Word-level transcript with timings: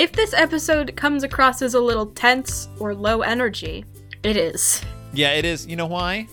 If 0.00 0.12
this 0.12 0.32
episode 0.32 0.96
comes 0.96 1.24
across 1.24 1.60
as 1.60 1.74
a 1.74 1.80
little 1.80 2.06
tense 2.06 2.68
or 2.78 2.94
low 2.94 3.20
energy, 3.20 3.84
it 4.22 4.34
is. 4.34 4.82
Yeah, 5.12 5.32
it 5.34 5.44
is. 5.44 5.66
You 5.66 5.76
know 5.76 5.84
why? 5.84 6.26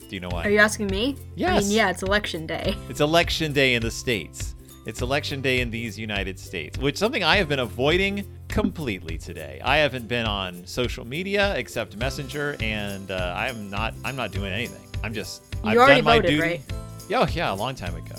Do 0.00 0.16
you 0.16 0.18
know 0.18 0.30
why? 0.30 0.42
Are 0.42 0.50
you 0.50 0.58
asking 0.58 0.88
me? 0.88 1.14
I 1.16 1.20
Yes. 1.36 1.64
mean, 1.68 1.76
yeah, 1.76 1.90
it's 1.90 2.02
election 2.02 2.44
day. 2.44 2.74
It's 2.88 3.00
election 3.00 3.52
day 3.52 3.74
in 3.74 3.82
the 3.82 3.90
States. 3.92 4.56
It's 4.84 5.00
election 5.00 5.40
day 5.40 5.60
in 5.60 5.70
these 5.70 5.96
United 5.96 6.40
States, 6.40 6.76
which 6.78 6.94
is 6.94 6.98
something 6.98 7.22
I 7.22 7.36
have 7.36 7.48
been 7.48 7.60
avoiding 7.60 8.26
completely 8.48 9.16
today. 9.16 9.60
I 9.64 9.76
haven't 9.76 10.08
been 10.08 10.26
on 10.26 10.66
social 10.66 11.06
media 11.06 11.54
except 11.56 11.96
Messenger, 11.96 12.56
and 12.58 13.12
uh, 13.12 13.32
I'm 13.36 13.70
not. 13.70 13.94
I'm 14.04 14.16
not 14.16 14.32
doing 14.32 14.52
anything. 14.52 14.88
I'm 15.04 15.14
just. 15.14 15.44
You 15.62 15.70
I've 15.70 15.76
already 15.78 16.00
done 16.00 16.04
my 16.04 16.16
voted, 16.16 16.30
duty. 16.30 16.42
right? 16.42 16.62
Yeah, 17.08 17.20
Oh, 17.20 17.28
yeah, 17.32 17.52
a 17.52 17.54
long 17.54 17.76
time 17.76 17.94
ago. 17.94 18.16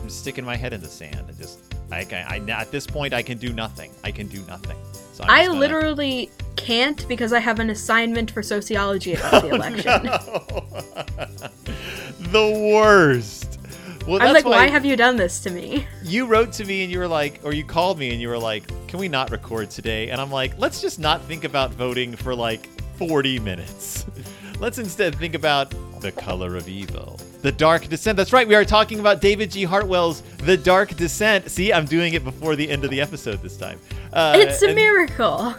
I'm 0.00 0.08
sticking 0.10 0.44
my 0.44 0.54
head 0.56 0.72
in 0.72 0.80
the 0.80 0.88
sand 0.88 1.28
and 1.28 1.36
just. 1.36 1.58
I, 1.90 2.04
can- 2.04 2.26
I, 2.28 2.38
at 2.52 2.70
this 2.70 2.86
point, 2.86 3.14
I 3.14 3.22
can 3.22 3.38
do 3.38 3.52
nothing. 3.52 3.92
I 4.04 4.10
can 4.10 4.26
do 4.26 4.42
nothing. 4.42 4.76
So 5.12 5.24
I 5.28 5.46
gonna- 5.46 5.58
literally 5.58 6.30
can't 6.56 7.06
because 7.08 7.32
I 7.32 7.38
have 7.38 7.60
an 7.60 7.70
assignment 7.70 8.30
for 8.30 8.42
sociology 8.42 9.14
about 9.14 9.42
the 9.42 9.50
oh, 9.50 9.54
election. 9.54 10.02
the 12.32 12.70
worst. 12.72 13.60
Well, 14.06 14.22
I'm 14.22 14.32
like, 14.32 14.44
why 14.44 14.50
why 14.50 14.66
have 14.68 14.84
you 14.84 14.94
done 14.94 15.16
this 15.16 15.40
to 15.40 15.50
me? 15.50 15.84
you 16.02 16.26
wrote 16.26 16.52
to 16.54 16.64
me 16.64 16.84
and 16.84 16.92
you 16.92 17.00
were 17.00 17.08
like, 17.08 17.40
or 17.42 17.52
you 17.52 17.64
called 17.64 17.98
me 17.98 18.10
and 18.10 18.20
you 18.20 18.28
were 18.28 18.38
like, 18.38 18.64
can 18.86 19.00
we 19.00 19.08
not 19.08 19.30
record 19.30 19.68
today? 19.68 20.10
And 20.10 20.20
I'm 20.20 20.30
like, 20.30 20.56
let's 20.58 20.80
just 20.80 21.00
not 21.00 21.22
think 21.22 21.42
about 21.42 21.72
voting 21.72 22.14
for 22.14 22.34
like 22.34 22.68
40 22.98 23.40
minutes. 23.40 24.06
let's 24.60 24.78
instead 24.78 25.16
think 25.16 25.34
about 25.34 25.74
the 26.00 26.12
color 26.12 26.56
of 26.56 26.68
evil. 26.68 27.18
The 27.42 27.52
Dark 27.52 27.86
Descent. 27.88 28.16
That's 28.16 28.32
right. 28.32 28.46
We 28.48 28.54
are 28.54 28.64
talking 28.64 28.98
about 28.98 29.20
David 29.20 29.50
G. 29.50 29.64
Hartwell's 29.64 30.22
The 30.38 30.56
Dark 30.56 30.96
Descent. 30.96 31.48
See, 31.50 31.72
I'm 31.72 31.84
doing 31.84 32.14
it 32.14 32.24
before 32.24 32.56
the 32.56 32.68
end 32.68 32.84
of 32.84 32.90
the 32.90 33.00
episode 33.00 33.40
this 33.42 33.56
time. 33.56 33.78
Uh, 34.12 34.34
It's 34.36 34.62
a 34.62 34.66
and- 34.66 34.74
miracle. 34.74 35.54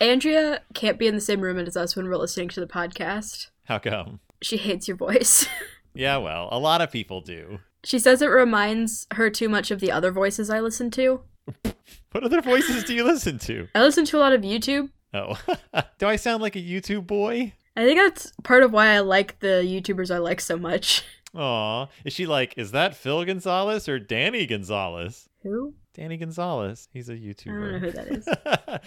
Andrea 0.00 0.60
can't 0.74 0.98
be 0.98 1.06
in 1.06 1.14
the 1.14 1.20
same 1.20 1.40
room 1.40 1.58
as 1.58 1.76
us 1.76 1.96
when 1.96 2.06
we're 2.08 2.16
listening 2.16 2.48
to 2.50 2.60
the 2.60 2.66
podcast. 2.66 3.48
How 3.64 3.78
come? 3.78 4.20
She 4.42 4.56
hates 4.56 4.88
your 4.88 4.96
voice. 4.96 5.46
Yeah, 5.98 6.18
well, 6.18 6.50
a 6.52 6.58
lot 6.58 6.82
of 6.82 6.92
people 6.92 7.22
do. 7.22 7.60
she 7.82 7.98
says 7.98 8.20
it 8.20 8.26
reminds 8.26 9.06
her 9.14 9.30
too 9.30 9.48
much 9.48 9.70
of 9.70 9.80
the 9.80 9.90
other 9.90 10.10
voices 10.12 10.50
I 10.50 10.60
listen 10.60 10.90
to. 10.90 11.22
What 12.12 12.22
other 12.22 12.42
voices 12.42 12.84
do 12.84 12.92
you 12.94 13.02
listen 13.02 13.38
to? 13.40 13.68
I 13.74 13.80
listen 13.80 14.04
to 14.04 14.18
a 14.18 14.20
lot 14.20 14.34
of 14.34 14.42
YouTube. 14.42 14.90
Oh, 15.14 15.40
do 15.98 16.06
I 16.06 16.16
sound 16.16 16.42
like 16.42 16.54
a 16.54 16.58
YouTube 16.62 17.06
boy? 17.06 17.54
I 17.76 17.84
think 17.84 17.98
that's 17.98 18.32
part 18.42 18.62
of 18.62 18.72
why 18.72 18.88
I 18.88 19.00
like 19.00 19.38
the 19.40 19.62
YouTubers 19.64 20.14
I 20.14 20.18
like 20.18 20.40
so 20.40 20.56
much. 20.56 21.04
Aw, 21.34 21.86
is 22.04 22.12
she 22.14 22.24
like, 22.26 22.54
is 22.56 22.70
that 22.72 22.96
Phil 22.96 23.24
Gonzalez 23.24 23.88
or 23.88 23.98
Danny 23.98 24.46
Gonzalez? 24.46 25.28
Who? 25.42 25.74
Danny 25.94 26.16
Gonzalez. 26.16 26.88
He's 26.92 27.08
a 27.10 27.12
I 27.12 27.16
don't 27.16 27.26
know 27.26 27.32
YouTuber. 27.32 27.80
who 27.80 27.90
that 27.92 28.08
is. 28.08 28.28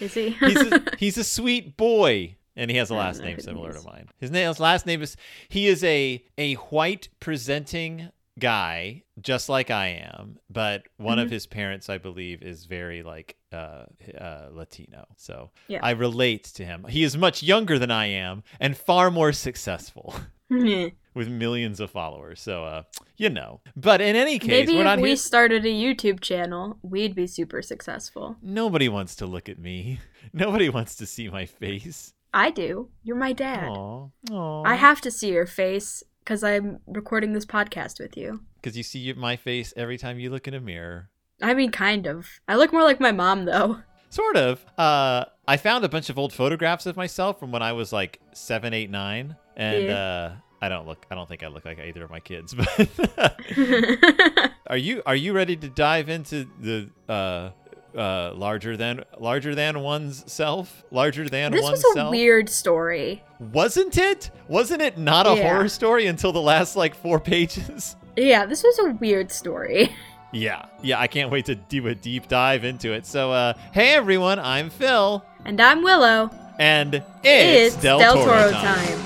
Is 0.00 0.14
he? 0.14 0.30
he's, 0.30 0.72
a, 0.72 0.82
he's 0.98 1.18
a 1.18 1.24
sweet 1.24 1.76
boy. 1.76 2.36
And 2.56 2.70
he 2.70 2.76
has 2.76 2.90
a 2.90 2.94
last 2.94 3.22
name 3.22 3.38
similar 3.40 3.72
to 3.72 3.80
mine. 3.82 4.08
His, 4.18 4.30
name, 4.30 4.46
his 4.48 4.58
last 4.60 4.84
name 4.84 5.00
is 5.02 5.16
he 5.48 5.66
is 5.68 5.82
a 5.84 6.22
a 6.36 6.54
white 6.54 7.08
presenting 7.20 8.10
guy, 8.38 9.04
just 9.20 9.48
like 9.48 9.70
I 9.70 9.88
am. 10.12 10.38
But 10.50 10.82
one 10.96 11.16
Mm-hmm. 11.18 11.24
of 11.26 11.30
his 11.30 11.46
parents, 11.46 11.88
I 11.88 11.98
believe, 11.98 12.42
is 12.42 12.64
very 12.66 13.02
like 13.02 13.36
uh, 13.52 13.84
uh, 14.18 14.48
Latino. 14.52 15.06
So 15.16 15.50
Yeah. 15.68 15.80
I 15.82 15.90
relate 15.92 16.44
to 16.54 16.64
him. 16.64 16.84
He 16.88 17.02
is 17.04 17.16
much 17.16 17.42
younger 17.42 17.78
than 17.78 17.90
I 17.90 18.06
am 18.06 18.42
and 18.60 18.76
far 18.76 19.10
more 19.10 19.32
successful. 19.32 20.14
With 21.14 21.28
millions 21.28 21.80
of 21.80 21.90
followers. 21.90 22.40
So, 22.40 22.64
uh, 22.64 22.82
you 23.16 23.30
know. 23.30 23.60
But 23.76 24.00
in 24.00 24.14
any 24.16 24.38
case, 24.38 24.48
Maybe 24.68 24.78
if 24.78 25.00
we 25.00 25.08
here. 25.10 25.16
started 25.16 25.64
a 25.64 25.68
YouTube 25.68 26.20
channel, 26.20 26.78
we'd 26.82 27.14
be 27.14 27.26
super 27.26 27.62
successful. 27.62 28.36
Nobody 28.42 28.88
wants 28.88 29.14
to 29.16 29.26
look 29.26 29.48
at 29.48 29.58
me. 29.58 30.00
Nobody 30.32 30.68
wants 30.68 30.94
to 30.96 31.06
see 31.06 31.28
my 31.28 31.46
face. 31.46 32.14
I 32.32 32.50
do. 32.50 32.88
You're 33.02 33.16
my 33.16 33.32
dad. 33.32 33.68
Aw, 33.68 34.08
aw. 34.30 34.62
I 34.64 34.74
have 34.76 35.00
to 35.02 35.10
see 35.10 35.32
your 35.32 35.46
face 35.46 36.02
because 36.24 36.44
I'm 36.44 36.78
recording 36.86 37.32
this 37.32 37.46
podcast 37.46 37.98
with 38.00 38.16
you. 38.16 38.40
because 38.60 38.76
you 38.76 38.82
see 38.84 39.12
my 39.14 39.34
face 39.36 39.72
every 39.76 39.98
time 39.98 40.18
you 40.20 40.30
look 40.30 40.46
in 40.46 40.54
a 40.54 40.60
mirror. 40.60 41.10
I 41.42 41.54
mean, 41.54 41.70
kind 41.70 42.06
of. 42.06 42.28
I 42.48 42.56
look 42.56 42.72
more 42.72 42.82
like 42.82 43.00
my 43.00 43.12
mom, 43.12 43.44
though. 43.44 43.78
Sort 44.10 44.36
of. 44.36 44.64
Uh, 44.76 45.24
I 45.46 45.56
found 45.56 45.84
a 45.84 45.88
bunch 45.88 46.10
of 46.10 46.18
old 46.18 46.32
photographs 46.32 46.86
of 46.86 46.96
myself 46.96 47.38
from 47.38 47.52
when 47.52 47.62
I 47.62 47.72
was 47.72 47.92
like 47.92 48.20
seven, 48.32 48.74
eight, 48.74 48.90
nine, 48.90 49.36
and 49.56 49.84
Yeah. 49.86 49.94
uh, 49.98 50.32
I 50.62 50.68
don't 50.68 50.86
look. 50.86 51.06
I 51.10 51.14
don't 51.14 51.28
think 51.28 51.42
I 51.42 51.46
look 51.48 51.64
like 51.64 51.78
either 51.78 52.04
of 52.04 52.10
my 52.10 52.20
kids. 52.20 52.54
But 53.16 53.40
are 54.66 54.76
you? 54.76 55.02
Are 55.06 55.14
you 55.16 55.32
ready 55.32 55.56
to 55.56 55.68
dive 55.68 56.08
into 56.08 56.46
the? 56.60 56.90
Uh, 57.08 57.50
uh, 57.96 58.32
larger 58.36 58.76
than 58.76 59.02
larger 59.18 59.52
than 59.56 59.80
one's 59.80 60.30
self, 60.32 60.84
larger 60.92 61.28
than 61.28 61.50
this 61.50 61.62
one's 61.62 61.82
was 61.82 61.84
a 61.84 61.92
self. 61.94 62.10
weird 62.12 62.48
story. 62.48 63.20
Wasn't 63.40 63.96
it? 63.96 64.30
Wasn't 64.46 64.80
it 64.80 64.96
not 64.96 65.26
a 65.26 65.34
Yeah. 65.34 65.48
horror 65.54 65.68
story 65.68 66.06
until 66.06 66.30
the 66.32 66.40
last 66.40 66.76
like 66.76 66.94
four 66.94 67.18
pages? 67.32 67.96
Yeah, 68.16 68.46
this 68.46 68.62
was 68.62 68.78
a 68.78 68.90
weird 68.92 69.32
story. 69.32 69.92
Yeah, 70.32 70.66
yeah, 70.82 71.00
I 71.00 71.08
can't 71.08 71.30
wait 71.30 71.46
to 71.46 71.56
do 71.56 71.88
a 71.88 71.94
deep 71.94 72.28
dive 72.28 72.64
into 72.64 72.92
it. 72.92 73.04
So, 73.04 73.32
uh, 73.32 73.54
hey 73.72 73.94
everyone, 73.94 74.38
I'm 74.38 74.70
Phil, 74.70 75.24
And 75.44 75.60
I'm 75.60 75.82
Willow. 75.82 76.30
and 76.58 77.02
it's, 77.24 77.74
Del, 77.76 77.98
Toro, 78.14 78.50
time. 78.52 78.98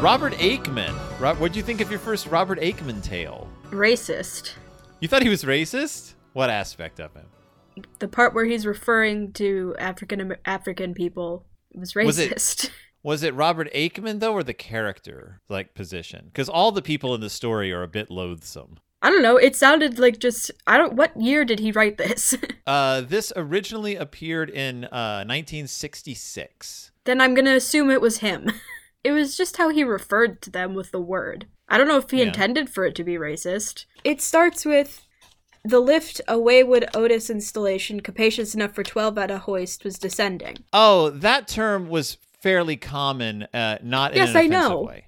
Robert 0.00 0.32
Aickman. 0.34 0.92
What'd 1.38 1.56
you 1.56 1.62
think 1.62 1.80
of 1.80 1.90
your 1.90 2.00
first 2.00 2.26
Robert 2.26 2.58
Aickman 2.60 3.02
tale? 3.02 3.48
Racist. 3.70 4.54
You 5.00 5.06
thought 5.08 5.22
he 5.22 5.28
was 5.28 5.44
racist? 5.44 6.14
What 6.32 6.50
aspect 6.50 6.98
of 7.00 7.14
him? 7.14 7.26
The 8.00 8.08
part 8.08 8.34
where 8.34 8.44
he's 8.44 8.66
referring 8.66 9.32
to 9.34 9.74
African 9.78 10.34
African 10.44 10.94
people 10.94 11.46
was 11.72 11.94
Was 11.94 12.18
it- 12.18 12.32
racist. 12.32 12.70
Was 13.02 13.22
it 13.22 13.34
Robert 13.34 13.72
Aickman 13.74 14.20
though, 14.20 14.32
or 14.32 14.42
the 14.42 14.54
character 14.54 15.40
like 15.48 15.74
position? 15.74 16.26
Because 16.26 16.48
all 16.48 16.70
the 16.72 16.82
people 16.82 17.14
in 17.14 17.20
the 17.20 17.30
story 17.30 17.72
are 17.72 17.82
a 17.82 17.88
bit 17.88 18.10
loathsome. 18.10 18.78
I 19.04 19.10
don't 19.10 19.22
know. 19.22 19.36
It 19.36 19.56
sounded 19.56 19.98
like 19.98 20.18
just 20.20 20.50
I 20.66 20.76
don't. 20.78 20.94
What 20.94 21.20
year 21.20 21.44
did 21.44 21.58
he 21.58 21.72
write 21.72 21.98
this? 21.98 22.36
Uh, 22.64 23.00
this 23.00 23.32
originally 23.34 23.96
appeared 23.96 24.48
in 24.48 24.84
uh, 24.84 25.24
1966. 25.26 26.92
then 27.04 27.20
I'm 27.20 27.34
gonna 27.34 27.56
assume 27.56 27.90
it 27.90 28.00
was 28.00 28.18
him. 28.18 28.50
It 29.04 29.10
was 29.10 29.36
just 29.36 29.56
how 29.56 29.68
he 29.70 29.82
referred 29.82 30.40
to 30.42 30.50
them 30.50 30.74
with 30.74 30.92
the 30.92 31.00
word. 31.00 31.46
I 31.68 31.76
don't 31.76 31.88
know 31.88 31.96
if 31.98 32.08
he 32.08 32.18
Yeah. 32.20 32.26
intended 32.28 32.70
for 32.70 32.84
it 32.86 32.94
to 32.94 33.02
be 33.02 33.14
racist. 33.14 33.84
It 34.04 34.20
starts 34.22 34.64
with 34.64 35.04
the 35.64 35.80
lift, 35.80 36.20
a 36.28 36.34
Waygood 36.36 36.88
Otis 36.94 37.28
installation 37.28 37.98
capacious 37.98 38.54
enough 38.54 38.76
for 38.76 38.84
12 38.84 39.18
at 39.18 39.28
a 39.32 39.38
hoist, 39.38 39.82
was 39.82 39.98
descending. 39.98 40.58
Oh, 40.72 41.10
that 41.10 41.48
term 41.48 41.88
was 41.88 42.16
fairly 42.42 42.76
common, 42.76 43.44
uh, 43.54 43.78
not 43.82 44.12
in 44.12 44.18
Yes, 44.18 44.30
an 44.30 44.36
I 44.36 44.40
offensive 44.42 44.70
know. 44.70 44.80
way. 44.82 45.04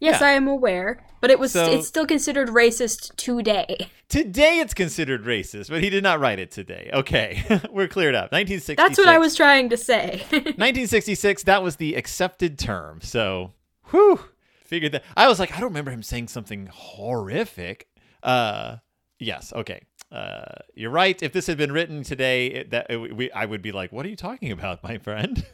Yes, 0.00 0.20
Yeah. 0.20 0.26
I 0.28 0.30
am 0.32 0.46
aware, 0.48 1.02
but 1.22 1.30
it 1.30 1.38
was 1.38 1.52
So- 1.52 1.72
it's 1.72 1.88
still 1.88 2.06
considered 2.06 2.48
racist 2.48 3.16
today. 3.16 3.88
Today 4.10 4.58
it's 4.60 4.74
considered 4.74 5.24
racist, 5.24 5.70
but 5.70 5.82
he 5.82 5.88
did 5.90 6.02
not 6.04 6.20
write 6.20 6.38
it 6.38 6.50
today. 6.50 6.90
Okay, 6.92 7.42
we're 7.72 7.88
cleared 7.88 8.14
up. 8.14 8.30
1966. 8.32 8.76
That's 8.76 8.98
what 8.98 9.08
I 9.08 9.18
was 9.18 9.34
trying 9.34 9.70
to 9.70 9.76
say. 9.78 10.22
1966. 10.30 11.44
That 11.44 11.62
was 11.62 11.76
the 11.76 11.94
accepted 11.94 12.58
term. 12.58 13.00
So, 13.00 13.54
whew, 13.90 14.20
figured 14.64 14.92
that. 14.92 15.04
I 15.16 15.26
was 15.26 15.40
like, 15.40 15.52
I 15.52 15.60
don't 15.60 15.70
remember 15.70 15.90
him 15.90 16.02
saying 16.02 16.28
something 16.28 16.68
horrific. 16.70 17.88
Uh, 18.22 18.76
yes. 19.18 19.52
Okay. 19.56 19.80
Uh, 20.12 20.44
you're 20.74 20.90
right. 20.90 21.20
If 21.22 21.32
this 21.32 21.46
had 21.46 21.56
been 21.58 21.72
written 21.72 22.02
today, 22.04 22.46
it, 22.48 22.70
that 22.70 22.86
it, 22.90 23.16
we, 23.16 23.32
I 23.32 23.46
would 23.46 23.62
be 23.62 23.72
like, 23.72 23.90
"What 23.90 24.06
are 24.06 24.08
you 24.10 24.16
talking 24.16 24.52
about, 24.52 24.82
my 24.84 24.98
friend?" 24.98 25.44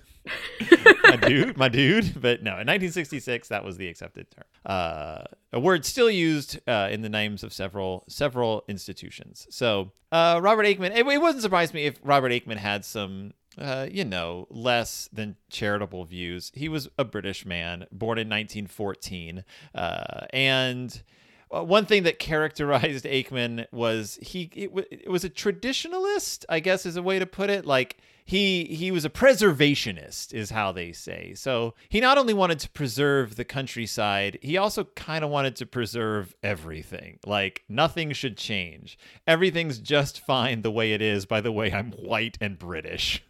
My 1.04 1.16
dude, 1.16 1.56
my 1.56 1.68
dude. 1.68 2.14
But 2.20 2.42
no, 2.42 2.52
in 2.52 2.66
1966, 2.66 3.48
that 3.48 3.64
was 3.64 3.76
the 3.76 3.88
accepted 3.88 4.26
term. 4.30 4.44
Uh, 4.64 5.22
a 5.52 5.60
word 5.60 5.84
still 5.84 6.10
used 6.10 6.60
uh, 6.68 6.88
in 6.90 7.02
the 7.02 7.08
names 7.08 7.42
of 7.42 7.52
several 7.52 8.04
several 8.08 8.64
institutions. 8.68 9.46
So 9.50 9.92
uh, 10.12 10.38
Robert 10.42 10.64
Aickman. 10.64 10.90
It, 10.96 11.06
it 11.06 11.20
wouldn't 11.20 11.42
surprise 11.42 11.72
me 11.72 11.86
if 11.86 11.96
Robert 12.02 12.30
Aickman 12.32 12.56
had 12.56 12.84
some. 12.84 13.32
Uh, 13.58 13.88
you 13.90 14.04
know, 14.04 14.46
less 14.48 15.08
than 15.12 15.34
charitable 15.50 16.04
views. 16.04 16.52
He 16.54 16.68
was 16.68 16.88
a 16.96 17.04
British 17.04 17.44
man, 17.44 17.84
born 17.90 18.16
in 18.16 18.28
1914, 18.28 19.44
uh, 19.74 20.26
and 20.32 21.02
uh, 21.50 21.64
one 21.64 21.84
thing 21.84 22.04
that 22.04 22.20
characterized 22.20 23.04
Aickman 23.04 23.66
was 23.72 24.20
he 24.22 24.48
it, 24.54 24.68
w- 24.68 24.86
it 24.90 25.10
was 25.10 25.24
a 25.24 25.28
traditionalist, 25.30 26.44
I 26.48 26.60
guess 26.60 26.86
is 26.86 26.96
a 26.96 27.02
way 27.02 27.18
to 27.18 27.26
put 27.26 27.50
it. 27.50 27.66
Like 27.66 27.96
he 28.30 28.64
he 28.66 28.92
was 28.92 29.04
a 29.04 29.10
preservationist, 29.10 30.32
is 30.32 30.50
how 30.50 30.70
they 30.70 30.92
say. 30.92 31.34
So 31.34 31.74
he 31.88 31.98
not 31.98 32.16
only 32.16 32.32
wanted 32.32 32.60
to 32.60 32.70
preserve 32.70 33.34
the 33.34 33.44
countryside, 33.44 34.38
he 34.40 34.56
also 34.56 34.84
kind 34.84 35.24
of 35.24 35.30
wanted 35.30 35.56
to 35.56 35.66
preserve 35.66 36.36
everything. 36.40 37.18
Like 37.26 37.64
nothing 37.68 38.12
should 38.12 38.36
change. 38.36 38.96
Everything's 39.26 39.80
just 39.80 40.24
fine 40.24 40.62
the 40.62 40.70
way 40.70 40.92
it 40.92 41.02
is. 41.02 41.26
By 41.26 41.40
the 41.40 41.50
way, 41.50 41.72
I'm 41.72 41.90
white 41.90 42.38
and 42.40 42.56
British 42.56 43.20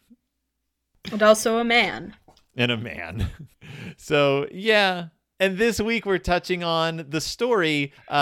and 1.11 1.23
also 1.23 1.57
a 1.57 1.65
man. 1.65 2.15
and 2.55 2.71
a 2.71 2.77
man. 2.77 3.31
so 3.97 4.49
yeah, 4.53 5.07
and 5.41 5.57
this 5.57 5.81
week 5.81 6.05
we're 6.05 6.19
touching 6.19 6.63
on 6.63 7.07
the 7.09 7.21
story 7.21 7.93
uh, 8.09 8.13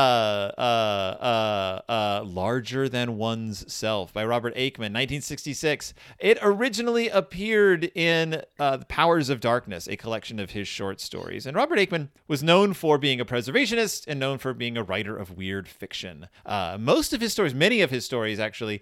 uh, 0.56 1.82
uh, 1.88 1.90
uh, 1.90 2.24
Larger 2.24 2.88
Than 2.88 3.16
One's 3.16 3.70
Self 3.70 4.12
by 4.12 4.24
Robert 4.24 4.54
Aickman, 4.54 4.94
1966. 4.94 5.94
It 6.20 6.38
originally 6.40 7.08
appeared 7.08 7.90
in 7.96 8.42
uh, 8.60 8.76
The 8.76 8.84
Powers 8.84 9.30
of 9.30 9.40
Darkness, 9.40 9.88
a 9.88 9.96
collection 9.96 10.38
of 10.38 10.52
his 10.52 10.68
short 10.68 11.00
stories. 11.00 11.44
And 11.44 11.56
Robert 11.56 11.80
Aickman 11.80 12.10
was 12.28 12.44
known 12.44 12.72
for 12.72 12.98
being 12.98 13.20
a 13.20 13.24
preservationist 13.24 14.06
and 14.06 14.20
known 14.20 14.38
for 14.38 14.54
being 14.54 14.76
a 14.76 14.84
writer 14.84 15.16
of 15.16 15.36
weird 15.36 15.66
fiction. 15.66 16.28
Uh, 16.46 16.76
most 16.78 17.12
of 17.12 17.20
his 17.20 17.32
stories, 17.32 17.52
many 17.52 17.80
of 17.80 17.90
his 17.90 18.04
stories 18.04 18.38
actually, 18.38 18.80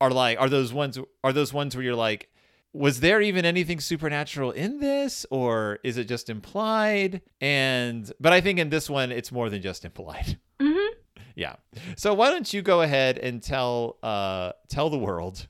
are 0.00 0.10
like 0.10 0.38
are 0.38 0.48
those 0.48 0.72
ones 0.72 0.98
are 1.24 1.32
those 1.32 1.52
ones 1.52 1.74
where 1.74 1.84
you're 1.84 1.94
like 1.94 2.28
was 2.72 3.00
there 3.00 3.20
even 3.20 3.44
anything 3.44 3.80
supernatural 3.80 4.50
in 4.50 4.78
this 4.80 5.24
or 5.30 5.78
is 5.82 5.96
it 5.96 6.04
just 6.04 6.28
implied 6.28 7.22
and 7.40 8.12
but 8.20 8.32
i 8.32 8.40
think 8.40 8.58
in 8.58 8.68
this 8.70 8.88
one 8.90 9.10
it's 9.10 9.32
more 9.32 9.48
than 9.50 9.62
just 9.62 9.84
implied 9.84 10.38
Mm-hmm. 10.60 10.94
yeah 11.36 11.54
so 11.96 12.12
why 12.14 12.30
don't 12.30 12.52
you 12.52 12.62
go 12.62 12.82
ahead 12.82 13.16
and 13.18 13.42
tell 13.42 13.96
uh 14.02 14.52
tell 14.68 14.90
the 14.90 14.98
world 14.98 15.46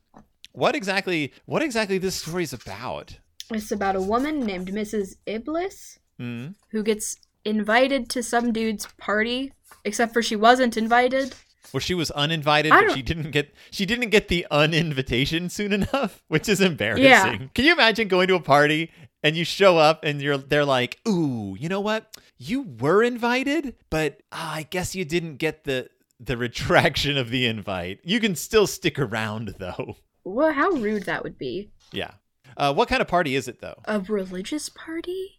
what 0.52 0.74
exactly 0.76 1.32
what 1.46 1.62
exactly 1.62 1.98
this 1.98 2.14
story 2.16 2.42
is 2.42 2.52
about 2.52 3.18
It's 3.50 3.72
about 3.72 3.96
a 3.96 4.02
woman 4.02 4.40
named 4.40 4.68
Mrs. 4.68 5.16
Iblis 5.26 5.98
Hmm. 6.18 6.48
who 6.72 6.82
gets 6.82 7.16
invited 7.44 8.10
to 8.10 8.22
some 8.22 8.52
dude's 8.52 8.86
party, 8.98 9.52
except 9.84 10.12
for 10.12 10.20
she 10.20 10.34
wasn't 10.36 10.76
invited. 10.76 11.34
Well 11.72 11.80
she 11.80 11.94
was 11.94 12.10
uninvited 12.12 12.70
but 12.70 12.92
she 12.92 13.02
didn't 13.02 13.30
get 13.30 13.54
she 13.70 13.84
didn't 13.86 14.10
get 14.10 14.28
the 14.28 14.46
uninvitation 14.50 15.48
soon 15.48 15.72
enough 15.72 16.22
which 16.28 16.48
is 16.48 16.60
embarrassing. 16.60 17.04
Yeah. 17.04 17.38
can 17.54 17.64
you 17.64 17.72
imagine 17.72 18.08
going 18.08 18.28
to 18.28 18.34
a 18.34 18.40
party 18.40 18.90
and 19.22 19.36
you 19.36 19.44
show 19.44 19.76
up 19.78 20.04
and 20.04 20.20
you're 20.22 20.38
they're 20.38 20.64
like 20.64 20.98
ooh 21.06 21.56
you 21.58 21.68
know 21.68 21.80
what? 21.80 22.16
You 22.36 22.62
were 22.80 23.02
invited 23.02 23.74
but 23.90 24.20
ah, 24.32 24.54
i 24.56 24.62
guess 24.62 24.94
you 24.94 25.04
didn't 25.04 25.36
get 25.36 25.64
the 25.64 25.88
the 26.20 26.36
retraction 26.36 27.16
of 27.16 27.30
the 27.30 27.46
invite. 27.46 28.00
You 28.02 28.18
can 28.20 28.34
still 28.34 28.66
stick 28.66 28.98
around 28.98 29.54
though. 29.58 29.96
Well, 30.24 30.52
how 30.52 30.70
rude 30.70 31.04
that 31.04 31.22
would 31.22 31.38
be. 31.38 31.70
yeah 31.92 32.12
uh, 32.58 32.74
what 32.74 32.88
kind 32.88 33.00
of 33.00 33.08
party 33.08 33.34
is 33.34 33.48
it 33.48 33.60
though 33.60 33.80
A 33.86 34.00
religious 34.00 34.68
party? 34.68 35.38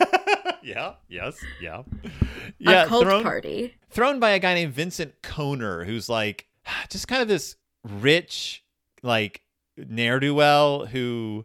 yeah 0.62 0.94
yes 1.08 1.36
yeah 1.60 1.82
yeah 2.58 2.84
a 2.84 2.86
cult 2.86 3.04
thrown- 3.04 3.22
party? 3.22 3.74
thrown 3.90 4.18
by 4.20 4.30
a 4.30 4.38
guy 4.38 4.54
named 4.54 4.72
Vincent 4.72 5.20
Koner, 5.22 5.84
who's 5.84 6.08
like 6.08 6.46
just 6.88 7.08
kind 7.08 7.20
of 7.22 7.28
this 7.28 7.56
rich, 7.84 8.64
like 9.02 9.42
ne'er 9.76 10.20
do 10.20 10.34
well 10.34 10.86
who 10.86 11.44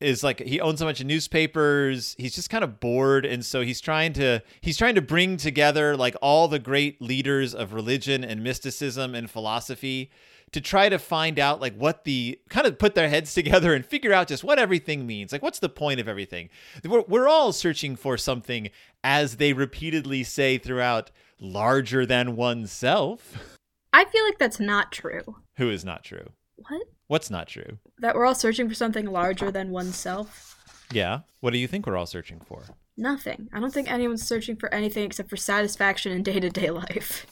is 0.00 0.22
like 0.22 0.40
he 0.40 0.60
owns 0.60 0.82
a 0.82 0.84
bunch 0.84 1.00
of 1.00 1.06
newspapers. 1.06 2.14
He's 2.18 2.34
just 2.34 2.50
kind 2.50 2.62
of 2.64 2.78
bored, 2.80 3.24
and 3.24 3.44
so 3.44 3.62
he's 3.62 3.80
trying 3.80 4.12
to 4.14 4.42
he's 4.60 4.76
trying 4.76 4.94
to 4.96 5.02
bring 5.02 5.36
together 5.36 5.96
like 5.96 6.14
all 6.20 6.46
the 6.48 6.58
great 6.58 7.00
leaders 7.00 7.54
of 7.54 7.72
religion 7.72 8.22
and 8.24 8.42
mysticism 8.42 9.14
and 9.14 9.30
philosophy 9.30 10.10
to 10.54 10.60
try 10.60 10.88
to 10.88 10.98
find 11.00 11.38
out 11.38 11.60
like 11.60 11.74
what 11.74 12.04
the 12.04 12.40
kind 12.48 12.64
of 12.66 12.78
put 12.78 12.94
their 12.94 13.08
heads 13.08 13.34
together 13.40 13.74
and 13.74 13.84
figure 13.84 14.12
out 14.12 14.28
just 14.28 14.44
what 14.44 14.58
everything 14.58 15.04
means. 15.06 15.32
Like 15.32 15.42
what's 15.42 15.58
the 15.58 15.68
point 15.68 15.98
of 16.00 16.08
everything? 16.08 16.48
We're, 16.84 17.02
we're 17.02 17.28
all 17.28 17.52
searching 17.52 17.96
for 17.96 18.16
something 18.16 18.70
as 19.02 19.36
they 19.36 19.52
repeatedly 19.52 20.22
say 20.22 20.58
throughout 20.58 21.10
larger 21.40 22.06
than 22.06 22.36
oneself, 22.36 23.56
I 23.92 24.04
feel 24.04 24.24
like 24.24 24.38
that's 24.38 24.60
not 24.60 24.92
true. 24.92 25.36
who 25.56 25.70
is 25.70 25.84
not 25.84 26.04
true. 26.04 26.30
What? 26.56 26.82
What's 27.08 27.30
not 27.30 27.48
true? 27.48 27.78
That 27.98 28.14
we're 28.14 28.26
all 28.26 28.34
searching 28.34 28.68
for 28.68 28.74
something 28.74 29.06
larger 29.06 29.50
than 29.50 29.70
oneself? 29.70 30.56
Yeah. 30.92 31.20
What 31.40 31.52
do 31.52 31.58
you 31.58 31.66
think 31.66 31.86
we're 31.86 31.96
all 31.96 32.06
searching 32.06 32.40
for? 32.40 32.62
Nothing. 32.96 33.48
I 33.52 33.58
don't 33.58 33.72
think 33.72 33.90
anyone's 33.90 34.26
searching 34.26 34.54
for 34.54 34.72
anything 34.72 35.04
except 35.04 35.28
for 35.28 35.36
satisfaction 35.36 36.12
in 36.12 36.22
day 36.22 36.38
to 36.38 36.48
day 36.48 36.70
life. 36.70 37.26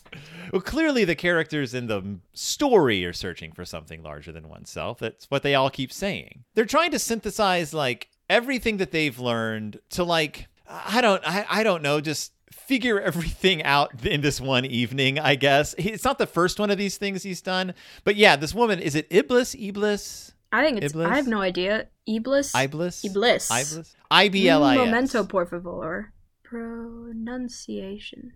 Well, 0.52 0.60
clearly 0.60 1.04
the 1.04 1.14
characters 1.14 1.72
in 1.72 1.86
the 1.86 2.18
story 2.34 3.04
are 3.04 3.12
searching 3.12 3.52
for 3.52 3.64
something 3.64 4.02
larger 4.02 4.32
than 4.32 4.48
oneself. 4.48 4.98
That's 4.98 5.30
what 5.30 5.42
they 5.42 5.54
all 5.54 5.70
keep 5.70 5.92
saying. 5.92 6.44
They're 6.54 6.64
trying 6.64 6.90
to 6.90 6.98
synthesize 6.98 7.72
like 7.72 8.08
everything 8.28 8.78
that 8.78 8.90
they've 8.90 9.18
learned 9.18 9.80
to 9.90 10.04
like 10.04 10.48
I 10.68 11.00
don't 11.00 11.22
I, 11.26 11.46
I 11.48 11.62
don't 11.62 11.82
know, 11.82 12.00
just 12.00 12.32
figure 12.50 13.00
everything 13.00 13.62
out 13.62 14.04
in 14.04 14.20
this 14.20 14.40
one 14.40 14.64
evening, 14.64 15.18
I 15.18 15.36
guess. 15.36 15.74
It's 15.78 16.04
not 16.04 16.18
the 16.18 16.26
first 16.26 16.58
one 16.58 16.70
of 16.70 16.78
these 16.78 16.96
things 16.96 17.22
he's 17.22 17.40
done, 17.40 17.74
but 18.04 18.16
yeah, 18.16 18.34
this 18.36 18.54
woman 18.54 18.80
is 18.80 18.94
it 18.94 19.06
Iblis? 19.10 19.54
Iblis? 19.54 20.31
I 20.52 20.62
think 20.64 20.82
it's. 20.82 20.92
Iblis? 20.92 21.08
I 21.08 21.16
have 21.16 21.26
no 21.26 21.40
idea. 21.40 21.88
Iblis? 22.06 22.54
Iblis? 22.54 23.04
Iblis. 23.04 23.50
Iblis? 23.50 23.96
I 24.10 24.28
B 24.28 24.48
L 24.48 24.62
I 24.62 24.74
S. 24.74 24.78
Momento, 24.78 25.24
por 25.24 25.46
favor. 25.46 26.12
Pronunciation. 26.44 28.32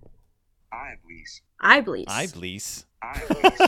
Iblis. 0.73 1.43
Iblis. 1.63 2.07
Iblis. 2.09 2.87
Iblis. 3.03 3.61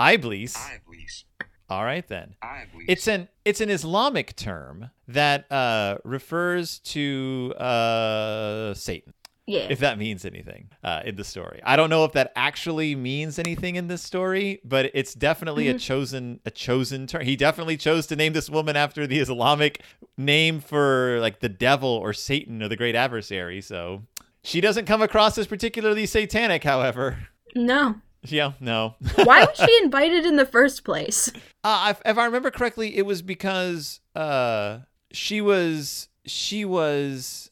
Iblis. 0.00 0.56
Iblis. 0.56 1.24
All 1.68 1.84
right 1.84 2.06
then. 2.08 2.34
Iblis. 2.42 2.84
It's 2.88 3.06
an 3.06 3.28
it's 3.44 3.60
an 3.60 3.70
Islamic 3.70 4.34
term 4.36 4.90
that 5.08 5.50
uh, 5.50 5.98
refers 6.04 6.78
to 6.80 7.54
uh, 7.58 8.74
Satan, 8.74 9.12
Yeah. 9.46 9.66
if 9.70 9.80
that 9.80 9.98
means 9.98 10.24
anything 10.24 10.70
uh, 10.84 11.02
in 11.04 11.16
the 11.16 11.24
story. 11.24 11.60
I 11.64 11.74
don't 11.76 11.90
know 11.90 12.04
if 12.04 12.12
that 12.12 12.32
actually 12.36 12.94
means 12.94 13.38
anything 13.40 13.74
in 13.76 13.88
this 13.88 14.00
story, 14.02 14.60
but 14.64 14.90
it's 14.94 15.14
definitely 15.14 15.66
a 15.68 15.78
chosen 15.78 16.38
a 16.44 16.50
chosen 16.50 17.06
term. 17.08 17.22
He 17.22 17.34
definitely 17.34 17.76
chose 17.76 18.06
to 18.06 18.16
name 18.16 18.34
this 18.34 18.48
woman 18.48 18.76
after 18.76 19.06
the 19.06 19.18
Islamic 19.18 19.82
name 20.16 20.60
for 20.60 21.18
like 21.20 21.40
the 21.40 21.48
devil 21.48 21.88
or 21.88 22.12
Satan 22.12 22.62
or 22.62 22.68
the 22.68 22.76
great 22.76 22.94
adversary. 22.94 23.60
So 23.60 24.02
she 24.44 24.60
doesn't 24.60 24.84
come 24.86 25.02
across 25.02 25.36
as 25.38 25.46
particularly 25.48 26.06
satanic, 26.06 26.62
however. 26.64 27.18
no. 27.54 27.96
Yeah, 28.24 28.52
no. 28.60 28.94
Why 29.24 29.40
was 29.46 29.56
she 29.56 29.80
invited 29.82 30.24
in 30.24 30.36
the 30.36 30.46
first 30.46 30.84
place? 30.84 31.32
Uh, 31.64 31.88
if, 31.90 32.00
if 32.06 32.16
I 32.18 32.24
remember 32.26 32.52
correctly, 32.52 32.96
it 32.96 33.04
was 33.04 33.20
because 33.20 33.98
uh, 34.14 34.78
she 35.12 35.40
was 35.40 36.06
she 36.24 36.64
was 36.64 37.50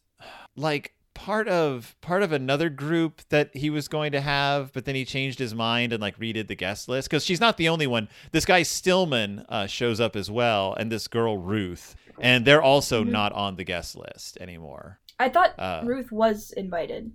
like 0.54 0.94
part 1.30 1.46
of 1.46 1.94
part 2.00 2.24
of 2.24 2.32
another 2.32 2.68
group 2.68 3.22
that 3.28 3.54
he 3.54 3.70
was 3.70 3.86
going 3.86 4.10
to 4.10 4.20
have, 4.20 4.72
but 4.72 4.84
then 4.84 4.96
he 4.96 5.04
changed 5.04 5.38
his 5.38 5.54
mind 5.54 5.92
and 5.92 6.00
like 6.00 6.18
redid 6.18 6.48
the 6.48 6.56
guest 6.56 6.88
list 6.88 7.08
because 7.08 7.24
she's 7.24 7.40
not 7.40 7.56
the 7.56 7.68
only 7.68 7.86
one. 7.86 8.08
This 8.32 8.44
guy 8.44 8.62
Stillman 8.64 9.44
uh, 9.48 9.68
shows 9.68 10.00
up 10.00 10.16
as 10.16 10.28
well, 10.28 10.74
and 10.74 10.90
this 10.90 11.06
girl 11.06 11.38
Ruth, 11.38 11.94
and 12.20 12.44
they're 12.44 12.60
also 12.62 13.04
not 13.04 13.32
on 13.32 13.54
the 13.54 13.62
guest 13.62 13.94
list 13.96 14.38
anymore. 14.40 14.98
I 15.20 15.28
thought 15.28 15.54
Uh. 15.56 15.82
Ruth 15.84 16.10
was 16.10 16.50
invited. 16.56 17.12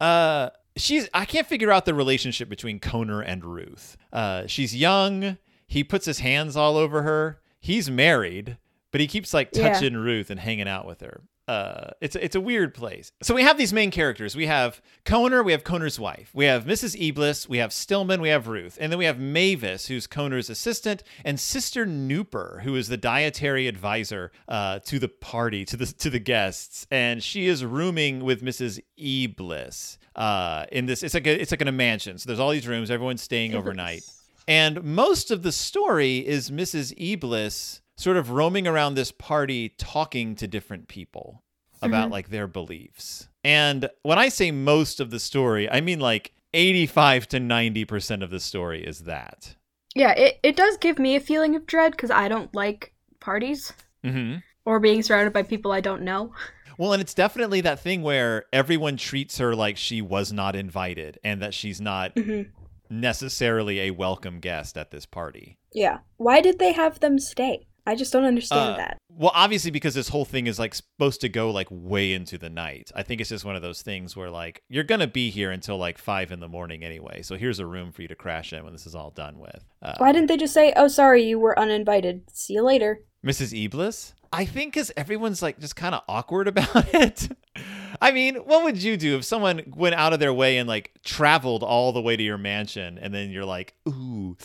Uh, 0.00 0.48
she's 0.76 1.10
I 1.12 1.26
can't 1.26 1.46
figure 1.46 1.70
out 1.70 1.84
the 1.84 1.92
relationship 1.92 2.48
between 2.48 2.80
Koner 2.80 3.22
and 3.26 3.44
Ruth. 3.44 3.98
Uh, 4.10 4.46
she's 4.46 4.74
young. 4.74 5.36
He 5.66 5.84
puts 5.84 6.06
his 6.06 6.20
hands 6.20 6.56
all 6.56 6.78
over 6.78 7.02
her. 7.02 7.40
He's 7.60 7.90
married, 7.90 8.56
but 8.90 9.02
he 9.02 9.06
keeps 9.06 9.34
like 9.34 9.50
Yeah. 9.52 9.68
touching 9.74 9.98
Ruth 9.98 10.30
and 10.30 10.40
hanging 10.40 10.66
out 10.68 10.86
with 10.86 11.02
her. 11.02 11.20
Uh, 11.48 11.92
it's 12.02 12.14
it's 12.14 12.36
a 12.36 12.40
weird 12.40 12.74
place. 12.74 13.10
So 13.22 13.34
we 13.34 13.42
have 13.42 13.56
these 13.56 13.72
main 13.72 13.90
characters. 13.90 14.36
We 14.36 14.46
have 14.46 14.82
Koner, 15.06 15.42
we 15.42 15.52
have 15.52 15.64
Koner's 15.64 15.98
wife, 15.98 16.30
we 16.34 16.44
have 16.44 16.66
Mrs. 16.66 16.94
Eblis, 17.00 17.48
we 17.48 17.56
have 17.58 17.72
Stillman, 17.72 18.20
we 18.20 18.28
have 18.28 18.48
Ruth, 18.48 18.76
and 18.80 18.92
then 18.92 18.98
we 18.98 19.06
have 19.06 19.18
Mavis, 19.18 19.86
who's 19.86 20.06
Koner's 20.06 20.50
assistant, 20.50 21.02
and 21.24 21.40
Sister 21.40 21.86
Nooper, 21.86 22.62
who 22.62 22.76
is 22.76 22.88
the 22.88 22.98
dietary 22.98 23.66
advisor 23.66 24.30
uh, 24.46 24.80
to 24.80 24.98
the 24.98 25.08
party, 25.08 25.64
to 25.64 25.76
the 25.78 25.86
to 25.86 26.10
the 26.10 26.18
guests, 26.18 26.86
and 26.90 27.22
she 27.22 27.46
is 27.46 27.64
rooming 27.64 28.22
with 28.22 28.42
Mrs. 28.42 28.80
Eblis 29.00 29.96
Uh, 30.14 30.66
in 30.70 30.84
this, 30.86 31.02
it's 31.02 31.14
like 31.14 31.26
a, 31.26 31.40
it's 31.40 31.50
like 31.50 31.62
in 31.62 31.68
a 31.68 31.72
mansion. 31.72 32.18
So 32.18 32.26
there's 32.26 32.40
all 32.40 32.50
these 32.50 32.68
rooms. 32.68 32.90
Everyone's 32.90 33.22
staying 33.22 33.54
overnight. 33.54 34.02
And 34.46 34.82
most 34.82 35.30
of 35.30 35.42
the 35.42 35.52
story 35.52 36.18
is 36.26 36.50
Mrs. 36.50 36.92
Iblis 36.96 37.80
sort 37.98 38.16
of 38.16 38.30
roaming 38.30 38.66
around 38.66 38.94
this 38.94 39.12
party 39.12 39.68
talking 39.76 40.34
to 40.36 40.46
different 40.46 40.88
people 40.88 41.42
about 41.82 42.10
like 42.10 42.30
their 42.30 42.46
beliefs. 42.46 43.28
And 43.44 43.90
when 44.02 44.18
I 44.18 44.28
say 44.30 44.50
most 44.50 45.00
of 45.00 45.10
the 45.10 45.20
story, 45.20 45.68
I 45.70 45.80
mean 45.80 46.00
like 46.00 46.32
85 46.54 47.28
to 47.28 47.38
90% 47.38 48.22
of 48.24 48.30
the 48.30 48.40
story 48.40 48.84
is 48.84 49.00
that. 49.00 49.54
Yeah, 49.94 50.12
it, 50.12 50.38
it 50.42 50.56
does 50.56 50.76
give 50.78 50.98
me 50.98 51.14
a 51.16 51.20
feeling 51.20 51.54
of 51.56 51.66
dread 51.66 51.92
because 51.92 52.10
I 52.10 52.28
don't 52.28 52.52
like 52.54 52.92
parties 53.20 53.72
hmm 54.02 54.36
or 54.64 54.80
being 54.80 55.02
surrounded 55.02 55.32
by 55.32 55.42
people 55.42 55.72
I 55.72 55.80
don't 55.80 56.02
know. 56.02 56.32
Well, 56.78 56.92
and 56.92 57.00
it's 57.02 57.14
definitely 57.14 57.60
that 57.62 57.80
thing 57.80 58.02
where 58.02 58.44
everyone 58.52 58.96
treats 58.96 59.38
her 59.38 59.54
like 59.56 59.76
she 59.76 60.00
was 60.02 60.32
not 60.32 60.54
invited 60.54 61.18
and 61.24 61.40
that 61.42 61.54
she's 61.54 61.80
not 61.80 62.14
Mhm. 62.16 62.50
necessarily 62.90 63.80
a 63.80 63.90
welcome 63.92 64.40
guest 64.40 64.76
at 64.76 64.90
this 64.90 65.06
party. 65.06 65.56
Yeah. 65.72 65.98
Why 66.16 66.40
did 66.40 66.58
they 66.58 66.72
have 66.72 67.00
them 67.00 67.18
stay? 67.18 67.66
I 67.88 67.94
just 67.94 68.12
don't 68.12 68.24
understand 68.24 68.74
Uh, 68.74 68.76
that. 68.76 68.98
Well, 69.08 69.32
obviously 69.34 69.70
because 69.70 69.94
this 69.94 70.08
whole 70.08 70.24
thing 70.24 70.46
is 70.46 70.58
like 70.58 70.74
supposed 70.74 71.20
to 71.22 71.28
go 71.28 71.50
like 71.50 71.66
way 71.70 72.12
into 72.12 72.38
the 72.38 72.50
night. 72.50 72.92
I 72.94 73.02
think 73.02 73.20
it's 73.20 73.30
just 73.30 73.44
one 73.44 73.56
of 73.56 73.62
those 73.62 73.82
things 73.82 74.14
where 74.16 74.30
like 74.30 74.62
you're 74.68 74.84
gonna 74.84 75.06
be 75.08 75.30
here 75.30 75.50
until 75.50 75.76
like 75.78 75.98
five 75.98 76.30
in 76.30 76.40
the 76.40 76.48
morning 76.48 76.84
anyway. 76.84 77.22
So 77.22 77.36
here's 77.36 77.58
a 77.58 77.66
room 77.66 77.90
for 77.90 78.02
you 78.02 78.08
to 78.08 78.14
crash 78.14 78.52
in 78.52 78.62
when 78.62 78.72
this 78.72 78.86
is 78.86 78.94
all 78.94 79.10
done 79.10 79.38
with. 79.38 79.64
Uh, 79.82 79.94
Why 79.98 80.12
didn't 80.12 80.28
they 80.28 80.36
just 80.36 80.54
say, 80.54 80.72
"Oh, 80.76 80.86
sorry, 80.88 81.24
you 81.24 81.38
were 81.38 81.58
uninvited. 81.58 82.24
See 82.32 82.52
you 82.54 82.62
later"? 82.62 83.00
Mrs. 83.26 83.52
Eblis? 83.68 84.12
I 84.32 84.44
think 84.44 84.74
because 84.74 84.92
everyone's 84.96 85.40
like 85.42 85.58
just 85.58 85.74
kind 85.74 85.94
of 85.94 86.02
awkward 86.08 86.46
about 86.52 86.94
it. 86.94 87.28
I 88.00 88.12
mean, 88.12 88.36
what 88.36 88.62
would 88.64 88.80
you 88.80 88.96
do 88.96 89.16
if 89.16 89.24
someone 89.24 89.62
went 89.74 89.94
out 89.96 90.12
of 90.12 90.20
their 90.20 90.34
way 90.34 90.58
and 90.58 90.68
like 90.68 90.92
traveled 91.04 91.62
all 91.64 91.92
the 91.92 92.02
way 92.02 92.16
to 92.16 92.22
your 92.22 92.38
mansion 92.38 92.98
and 92.98 93.12
then 93.12 93.30
you're 93.30 93.46
like, 93.46 93.74
ooh, 93.88 94.36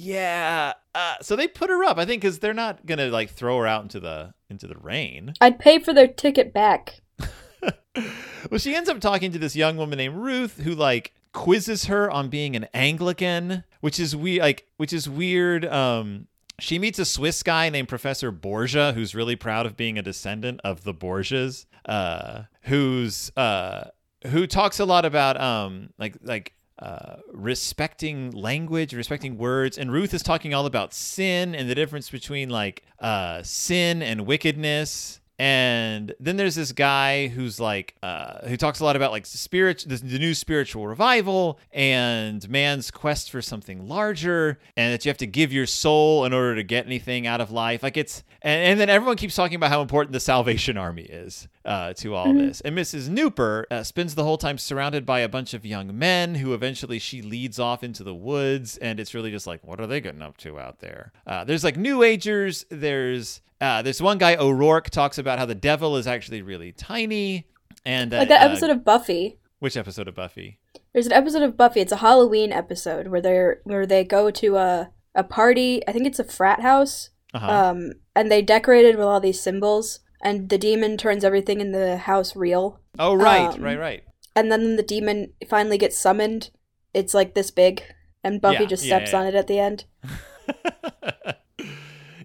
yeah. 0.00 0.72
Uh, 0.94 1.16
so 1.20 1.36
they 1.36 1.46
put 1.46 1.70
her 1.70 1.84
up, 1.84 1.98
I 1.98 2.04
think, 2.04 2.22
because 2.22 2.38
they're 2.38 2.54
not 2.54 2.86
gonna 2.86 3.08
like 3.08 3.30
throw 3.30 3.58
her 3.58 3.66
out 3.66 3.82
into 3.82 4.00
the 4.00 4.34
into 4.48 4.66
the 4.66 4.76
rain. 4.76 5.34
I'd 5.40 5.58
pay 5.58 5.78
for 5.78 5.92
their 5.92 6.08
ticket 6.08 6.52
back. 6.52 7.00
well, 7.94 8.58
she 8.58 8.74
ends 8.74 8.88
up 8.88 9.00
talking 9.00 9.30
to 9.32 9.38
this 9.38 9.54
young 9.54 9.76
woman 9.76 9.98
named 9.98 10.16
Ruth 10.16 10.60
who 10.60 10.74
like 10.74 11.12
quizzes 11.32 11.84
her 11.84 12.10
on 12.10 12.28
being 12.28 12.56
an 12.56 12.66
Anglican, 12.72 13.64
which 13.80 14.00
is 14.00 14.16
we 14.16 14.40
like 14.40 14.66
which 14.78 14.92
is 14.92 15.08
weird. 15.08 15.64
Um 15.66 16.28
she 16.58 16.78
meets 16.78 16.98
a 16.98 17.04
Swiss 17.04 17.42
guy 17.42 17.68
named 17.68 17.88
Professor 17.88 18.30
Borgia, 18.30 18.92
who's 18.92 19.14
really 19.14 19.36
proud 19.36 19.66
of 19.66 19.76
being 19.76 19.98
a 19.98 20.02
descendant 20.02 20.60
of 20.62 20.84
the 20.84 20.92
Borgias, 20.92 21.66
uh, 21.86 22.42
who's 22.62 23.32
uh, 23.36 23.88
who 24.26 24.46
talks 24.46 24.78
a 24.78 24.84
lot 24.84 25.04
about 25.04 25.40
um, 25.40 25.90
like 25.98 26.16
like 26.22 26.52
uh, 26.80 27.16
respecting 27.32 28.30
language, 28.30 28.94
respecting 28.94 29.36
words, 29.36 29.76
and 29.76 29.92
Ruth 29.92 30.14
is 30.14 30.22
talking 30.22 30.54
all 30.54 30.66
about 30.66 30.94
sin 30.94 31.54
and 31.54 31.68
the 31.68 31.74
difference 31.74 32.10
between 32.10 32.48
like 32.48 32.82
uh, 32.98 33.42
sin 33.42 34.02
and 34.02 34.26
wickedness. 34.26 35.19
And 35.40 36.14
then 36.20 36.36
there's 36.36 36.54
this 36.54 36.70
guy 36.70 37.28
who's 37.28 37.58
like, 37.58 37.94
uh, 38.02 38.46
who 38.46 38.58
talks 38.58 38.80
a 38.80 38.84
lot 38.84 38.94
about 38.94 39.10
like 39.10 39.24
spirit, 39.24 39.86
the, 39.88 39.96
the 39.96 40.18
new 40.18 40.34
spiritual 40.34 40.86
revival 40.86 41.58
and 41.72 42.46
man's 42.50 42.90
quest 42.90 43.30
for 43.30 43.40
something 43.40 43.88
larger, 43.88 44.58
and 44.76 44.92
that 44.92 45.02
you 45.02 45.08
have 45.08 45.16
to 45.16 45.26
give 45.26 45.50
your 45.50 45.64
soul 45.64 46.26
in 46.26 46.34
order 46.34 46.56
to 46.56 46.62
get 46.62 46.84
anything 46.84 47.26
out 47.26 47.40
of 47.40 47.50
life. 47.50 47.82
Like 47.82 47.96
it's, 47.96 48.22
and, 48.42 48.72
and 48.72 48.78
then 48.78 48.90
everyone 48.90 49.16
keeps 49.16 49.34
talking 49.34 49.54
about 49.54 49.70
how 49.70 49.80
important 49.80 50.12
the 50.12 50.20
Salvation 50.20 50.76
Army 50.76 51.04
is 51.04 51.48
uh, 51.64 51.94
to 51.94 52.14
all 52.14 52.34
this. 52.34 52.60
And 52.60 52.76
Mrs. 52.76 53.08
Nooper 53.08 53.64
uh, 53.70 53.82
spends 53.82 54.14
the 54.16 54.24
whole 54.24 54.36
time 54.36 54.58
surrounded 54.58 55.06
by 55.06 55.20
a 55.20 55.28
bunch 55.28 55.54
of 55.54 55.64
young 55.64 55.98
men 55.98 56.34
who 56.34 56.52
eventually 56.52 56.98
she 56.98 57.22
leads 57.22 57.58
off 57.58 57.82
into 57.82 58.04
the 58.04 58.14
woods, 58.14 58.76
and 58.76 59.00
it's 59.00 59.14
really 59.14 59.30
just 59.30 59.46
like, 59.46 59.66
what 59.66 59.80
are 59.80 59.86
they 59.86 60.02
getting 60.02 60.20
up 60.20 60.36
to 60.36 60.60
out 60.60 60.80
there? 60.80 61.12
Uh, 61.26 61.44
there's 61.44 61.64
like 61.64 61.78
New 61.78 62.02
Agers. 62.02 62.66
There's 62.68 63.40
uh, 63.60 63.82
there's 63.82 64.00
one 64.02 64.18
guy 64.18 64.36
O'Rourke 64.36 64.90
talks 64.90 65.18
about 65.18 65.38
how 65.38 65.46
the 65.46 65.54
devil 65.54 65.96
is 65.96 66.06
actually 66.06 66.42
really 66.42 66.72
tiny, 66.72 67.46
and 67.84 68.12
Like 68.12 68.28
that 68.28 68.42
episode 68.42 68.70
of 68.70 68.84
Buffy. 68.84 69.38
which 69.58 69.76
episode 69.76 70.08
of 70.08 70.14
Buffy? 70.14 70.58
There's 70.92 71.06
an 71.06 71.12
episode 71.12 71.42
of 71.42 71.56
Buffy. 71.56 71.80
It's 71.80 71.92
a 71.92 71.96
Halloween 71.98 72.52
episode 72.52 73.08
where 73.08 73.20
they're 73.20 73.60
where 73.64 73.86
they 73.86 74.04
go 74.04 74.30
to 74.30 74.56
a 74.56 74.90
a 75.14 75.24
party. 75.24 75.82
I 75.88 75.92
think 75.92 76.06
it's 76.06 76.18
a 76.18 76.24
frat 76.24 76.60
house. 76.60 77.10
Uh-huh. 77.32 77.48
Um, 77.48 77.92
and 78.16 78.30
they 78.30 78.42
decorated 78.42 78.96
with 78.96 79.04
all 79.06 79.20
these 79.20 79.40
symbols, 79.40 80.00
and 80.22 80.48
the 80.48 80.58
demon 80.58 80.96
turns 80.96 81.22
everything 81.24 81.60
in 81.60 81.70
the 81.72 81.96
house 81.98 82.34
real. 82.34 82.80
oh 82.98 83.14
right, 83.14 83.54
um, 83.54 83.62
right, 83.62 83.78
right. 83.78 84.02
And 84.34 84.50
then 84.50 84.76
the 84.76 84.82
demon 84.82 85.32
finally 85.48 85.78
gets 85.78 85.96
summoned. 85.98 86.50
It's 86.92 87.14
like 87.14 87.34
this 87.34 87.50
big, 87.52 87.82
and 88.24 88.40
Buffy 88.40 88.62
Yeah, 88.64 88.68
just 88.68 88.84
yeah, 88.84 88.96
steps 88.96 89.12
yeah. 89.12 89.20
on 89.20 89.26
it 89.26 89.34
at 89.36 89.46
the 89.46 89.58
end. 89.60 89.84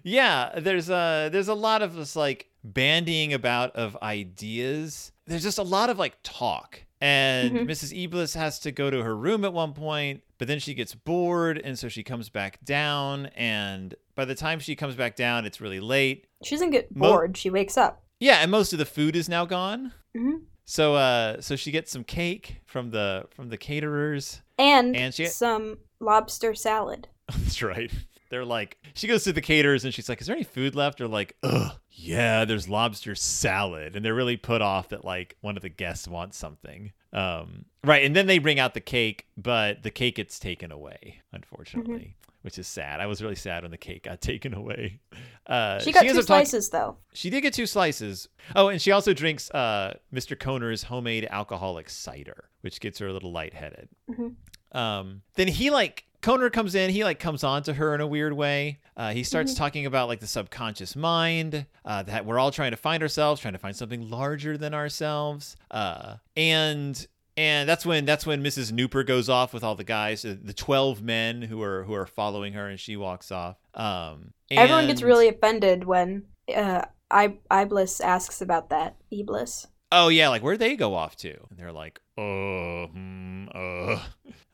yeah, 0.06 0.58
there's 0.58 0.88
a 0.88 1.28
there's 1.32 1.48
a 1.48 1.54
lot 1.54 1.82
of 1.82 1.94
this 1.94 2.14
like 2.16 2.48
bandying 2.66 3.32
about 3.34 3.74
of 3.76 3.96
ideas. 4.02 5.12
There's 5.26 5.42
just 5.42 5.58
a 5.58 5.62
lot 5.62 5.90
of 5.90 5.98
like 5.98 6.16
talk. 6.22 6.80
And. 7.00 7.68
Mrs. 7.68 7.92
Eblis 8.08 8.34
has 8.36 8.58
to 8.60 8.72
go 8.72 8.88
to 8.90 9.02
her 9.02 9.14
room 9.16 9.44
at 9.44 9.52
one 9.52 9.74
point, 9.74 10.22
but 10.38 10.48
then 10.48 10.58
she 10.58 10.72
gets 10.72 10.94
bored 10.94 11.58
and 11.62 11.78
so 11.78 11.88
she 11.88 12.02
comes 12.02 12.30
back 12.30 12.64
down 12.64 13.26
and 13.36 13.94
by 14.14 14.24
the 14.24 14.34
time 14.34 14.60
she 14.60 14.74
comes 14.76 14.94
back 14.94 15.14
down 15.16 15.44
it's 15.44 15.60
really 15.60 15.80
late. 15.80 16.26
She 16.44 16.54
doesn't 16.54 16.70
get 16.70 16.94
Mo- 16.96 17.10
bored. 17.12 17.36
she 17.36 17.50
wakes 17.50 17.76
up. 17.76 18.02
Yeah, 18.20 18.36
and 18.36 18.50
most 18.50 18.72
of 18.72 18.78
the 18.78 18.86
food 18.86 19.14
is 19.16 19.28
now 19.28 19.44
gone. 19.44 19.92
hmm 20.16 20.36
So 20.64 20.94
uh 20.94 21.40
so 21.42 21.54
she 21.56 21.70
gets 21.70 21.90
some 21.92 22.04
cake 22.04 22.62
from 22.64 22.90
the 22.90 23.26
from 23.34 23.50
the 23.50 23.58
caterers. 23.58 24.40
And, 24.58 24.96
And 24.96 25.12
she- 25.12 25.26
some 25.26 25.78
lobster 26.00 26.54
salad. 26.54 27.08
That's 27.28 27.62
right. 27.62 27.92
They're 28.28 28.44
like, 28.44 28.78
she 28.94 29.06
goes 29.06 29.24
to 29.24 29.32
the 29.32 29.40
caterers 29.40 29.84
and 29.84 29.92
she's 29.94 30.08
like, 30.08 30.20
"Is 30.20 30.26
there 30.26 30.36
any 30.36 30.44
food 30.44 30.74
left?" 30.74 30.98
They're 30.98 31.08
like, 31.08 31.36
"Ugh, 31.42 31.72
yeah, 31.90 32.44
there's 32.44 32.68
lobster 32.68 33.14
salad," 33.14 33.96
and 33.96 34.04
they're 34.04 34.14
really 34.14 34.36
put 34.36 34.62
off 34.62 34.88
that 34.90 35.04
like 35.04 35.36
one 35.40 35.56
of 35.56 35.62
the 35.62 35.68
guests 35.68 36.06
wants 36.08 36.36
something. 36.36 36.92
Um, 37.12 37.64
right, 37.84 38.04
and 38.04 38.14
then 38.14 38.26
they 38.26 38.38
bring 38.38 38.58
out 38.58 38.74
the 38.74 38.80
cake, 38.80 39.26
but 39.36 39.82
the 39.82 39.90
cake 39.90 40.16
gets 40.16 40.38
taken 40.38 40.70
away, 40.72 41.22
unfortunately, 41.32 42.16
which 42.42 42.58
is 42.58 42.66
sad. 42.66 43.00
I 43.00 43.06
was 43.06 43.22
really 43.22 43.34
sad 43.36 43.62
when 43.62 43.70
the 43.70 43.78
cake 43.78 44.02
got 44.04 44.20
taken 44.32 44.52
away. 44.54 45.00
Uh, 45.46 45.78
She 45.78 45.92
got 45.92 46.04
ends 46.04 46.18
two 46.18 46.22
slices 46.22 46.68
though. 46.70 46.96
she 47.14 47.30
did 47.30 47.40
get 47.42 47.54
two 47.54 47.66
slices. 47.66 48.28
Oh, 48.54 48.68
and 48.68 48.82
she 48.82 48.90
also 48.90 49.12
drinks 49.14 49.50
uh, 49.52 49.94
Mr. 50.12 50.38
Koner's 50.38 50.82
homemade 50.84 51.26
alcoholic 51.30 51.88
cider, 51.88 52.50
which 52.62 52.80
gets 52.80 52.98
her 52.98 53.06
a 53.06 53.12
little 53.12 53.32
lightheaded. 53.32 53.88
Mhm. 54.10 54.34
Um, 54.72 55.22
then 55.36 55.48
he 55.48 55.70
like 55.70 56.04
Koner 56.26 56.52
comes 56.52 56.74
in. 56.74 56.90
He 56.90 57.04
like 57.04 57.20
comes 57.20 57.44
on 57.44 57.62
to 57.64 57.74
her 57.74 57.94
in 57.94 58.00
a 58.00 58.06
weird 58.06 58.32
way. 58.32 58.80
Uh, 58.96 59.12
he 59.12 59.22
starts 59.22 59.52
Mm-hmm. 59.52 59.58
talking 59.58 59.86
about 59.86 60.08
like 60.08 60.18
the 60.20 60.26
subconscious 60.26 60.96
mind, 60.96 61.66
uh, 61.84 62.02
that 62.02 62.26
we're 62.26 62.38
all 62.40 62.50
trying 62.50 62.72
to 62.72 62.76
find 62.76 63.00
ourselves, 63.02 63.40
trying 63.40 63.52
to 63.52 63.58
find 63.60 63.76
something 63.76 64.10
larger 64.10 64.58
than 64.58 64.74
ourselves. 64.74 65.54
Uh, 65.70 66.16
and 66.36 67.06
and 67.36 67.68
that's 67.68 67.86
when 67.86 68.04
that's 68.06 68.26
when 68.26 68.42
Mrs. 68.42 68.72
Nooper 68.72 69.06
goes 69.06 69.28
off 69.28 69.54
with 69.54 69.62
all 69.62 69.76
the 69.76 69.84
guys, 69.84 70.24
uh, 70.24 70.34
the 70.42 70.52
twelve 70.54 71.00
men 71.02 71.42
who 71.42 71.62
are 71.62 71.84
who 71.84 71.94
are 71.94 72.06
following 72.06 72.54
her, 72.54 72.66
and 72.66 72.80
she 72.80 72.96
walks 72.96 73.30
off. 73.30 73.56
Um, 73.74 74.32
Everyone 74.50 74.86
gets 74.88 75.02
really 75.02 75.28
offended 75.28 75.84
when 75.84 76.24
uh, 76.54 76.82
I 77.10 77.36
Iblis 77.52 78.00
asks 78.00 78.40
about 78.40 78.70
that. 78.70 78.96
Iblis. 79.12 79.66
oh 79.92 80.08
yeah, 80.08 80.28
like 80.30 80.42
where'd 80.42 80.58
they 80.58 80.74
go 80.76 80.94
off 80.94 81.14
to? 81.18 81.30
And 81.50 81.58
they're 81.58 81.72
like, 81.72 82.00
uh, 82.18 82.86
hmm, 82.88 83.46
uh. 83.54 84.00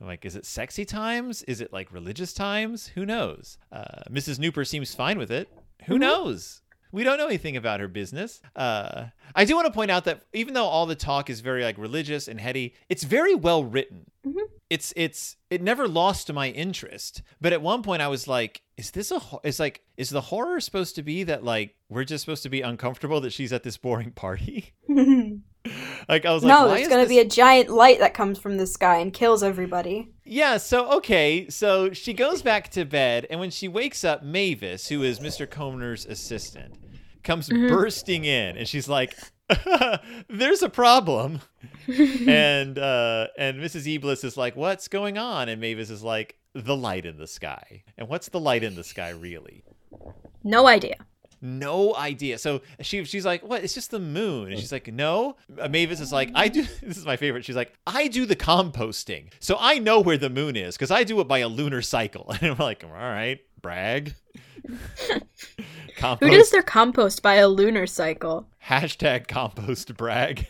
I'm 0.02 0.08
like, 0.08 0.24
is 0.24 0.34
it 0.34 0.44
sexy 0.44 0.84
times? 0.84 1.44
Is 1.44 1.60
it 1.60 1.72
like 1.72 1.92
religious 1.92 2.32
times? 2.32 2.88
Who 2.88 3.06
knows? 3.06 3.56
Uh, 3.70 4.02
Mrs. 4.10 4.38
Nooper 4.40 4.66
seems 4.66 4.92
fine 4.94 5.16
with 5.16 5.30
it. 5.30 5.48
Who 5.86 5.94
Mhm. 5.94 6.00
knows? 6.00 6.58
We 6.90 7.04
don't 7.04 7.16
know 7.18 7.26
anything 7.28 7.56
about 7.56 7.80
her 7.80 7.88
business. 7.88 8.42
Uh, 8.56 9.06
I 9.34 9.44
do 9.46 9.54
want 9.54 9.66
to 9.66 9.72
point 9.72 9.90
out 9.92 10.04
that 10.04 10.24
even 10.34 10.52
though 10.54 10.66
all 10.66 10.84
the 10.86 10.94
talk 10.96 11.30
is 11.30 11.40
very 11.40 11.62
like 11.62 11.78
religious 11.78 12.26
and 12.28 12.38
heady, 12.40 12.74
it's 12.90 13.04
very 13.04 13.34
well 13.34 13.64
written. 13.64 14.10
Mhm. 14.26 14.42
It's 14.68 14.92
it's 14.96 15.36
it 15.50 15.62
never 15.62 15.86
lost 15.88 16.30
my 16.32 16.50
interest. 16.50 17.22
But 17.40 17.52
at 17.54 17.62
one 17.62 17.82
point, 17.82 18.02
I 18.02 18.08
was 18.08 18.26
like, 18.28 18.62
is 18.76 18.90
this 18.90 19.10
a? 19.12 19.20
ho- 19.20 19.40
It's 19.44 19.58
like, 19.60 19.82
is 19.96 20.10
the 20.10 20.20
horror 20.20 20.60
supposed 20.60 20.96
to 20.96 21.02
be 21.02 21.22
that 21.24 21.44
like 21.44 21.76
we're 21.88 22.04
just 22.04 22.24
supposed 22.24 22.42
to 22.42 22.50
be 22.50 22.60
uncomfortable 22.60 23.20
that 23.22 23.32
she's 23.32 23.52
at 23.52 23.62
this 23.62 23.76
boring 23.78 24.10
party? 24.14 24.72
no, 25.64 25.72
like 26.08 26.26
I 26.26 26.32
was 26.32 26.42
like, 26.44 26.58
why 26.58 26.74
there's 26.76 26.88
gonna 26.88 27.02
this- 27.02 27.08
be 27.08 27.18
a 27.20 27.24
giant 27.24 27.68
light 27.70 27.98
that 28.00 28.14
comes 28.14 28.38
from 28.38 28.56
the 28.56 28.66
sky 28.66 28.98
and 28.98 29.12
kills 29.12 29.42
everybody. 29.42 30.10
Yeah, 30.24 30.56
so 30.56 30.90
okay, 30.98 31.48
so 31.50 31.92
she 31.92 32.12
goes 32.14 32.42
back 32.42 32.68
to 32.70 32.84
bed, 32.84 33.26
and 33.30 33.38
when 33.40 33.50
she 33.50 33.68
wakes 33.68 34.04
up, 34.04 34.22
Mavis, 34.22 34.88
who 34.88 35.02
is 35.02 35.20
Mr. 35.20 35.48
Coner's 35.50 36.06
assistant, 36.06 36.74
comes 37.22 37.48
Mhm. 37.48 37.68
bursting 37.68 38.24
in, 38.24 38.56
and 38.56 38.66
she's 38.68 38.88
like, 38.88 39.14
"There's 40.28 40.62
a 40.62 40.68
problem," 40.68 41.40
and 41.88 42.78
uh, 42.78 43.26
and 43.38 43.58
Mrs. 43.60 43.98
Eblis 43.98 44.24
is 44.24 44.36
like, 44.36 44.56
"What's 44.56 44.88
going 44.88 45.18
on?" 45.18 45.48
And 45.48 45.60
Mavis 45.60 45.90
is 45.90 46.02
like, 46.02 46.36
"The 46.54 46.76
light 46.76 47.04
in 47.06 47.18
the 47.18 47.26
sky." 47.26 47.84
And 47.98 48.08
what's 48.08 48.28
the 48.28 48.40
light 48.40 48.62
in 48.64 48.74
the 48.74 48.84
sky 48.84 49.10
really? 49.10 49.64
No 50.42 50.66
idea. 50.66 50.96
No 51.42 51.94
idea. 51.96 52.38
So 52.38 52.62
she 52.80 53.04
she's 53.04 53.26
like, 53.26 53.42
"What? 53.42 53.64
It's 53.64 53.74
just 53.74 53.90
the 53.90 53.98
moon." 53.98 54.52
And 54.52 54.60
she's 54.60 54.70
like, 54.70 54.92
"No." 54.92 55.36
Uh, 55.58 55.68
Mavis 55.68 56.00
is 56.00 56.12
like, 56.12 56.30
"I 56.34 56.46
do." 56.48 56.64
This 56.82 56.96
is 56.96 57.04
my 57.04 57.16
favorite. 57.16 57.44
She's 57.44 57.56
like, 57.56 57.74
"I 57.86 58.06
do 58.06 58.26
the 58.26 58.36
composting, 58.36 59.32
so 59.40 59.56
I 59.58 59.78
know 59.78 60.00
where 60.00 60.16
the 60.16 60.30
moon 60.30 60.54
is 60.56 60.76
because 60.76 60.92
I 60.92 61.02
do 61.02 61.20
it 61.20 61.26
by 61.26 61.38
a 61.40 61.48
lunar 61.48 61.82
cycle." 61.82 62.32
And 62.40 62.52
I'm 62.52 62.58
like, 62.58 62.84
"All 62.84 62.90
right, 62.90 63.40
brag." 63.60 64.14
Who 66.20 66.30
does 66.30 66.50
their 66.50 66.62
compost 66.62 67.22
by 67.22 67.34
a 67.34 67.48
lunar 67.48 67.86
cycle? 67.86 68.46
hashtag 68.64 69.26
compost 69.26 69.96
brag? 69.96 70.46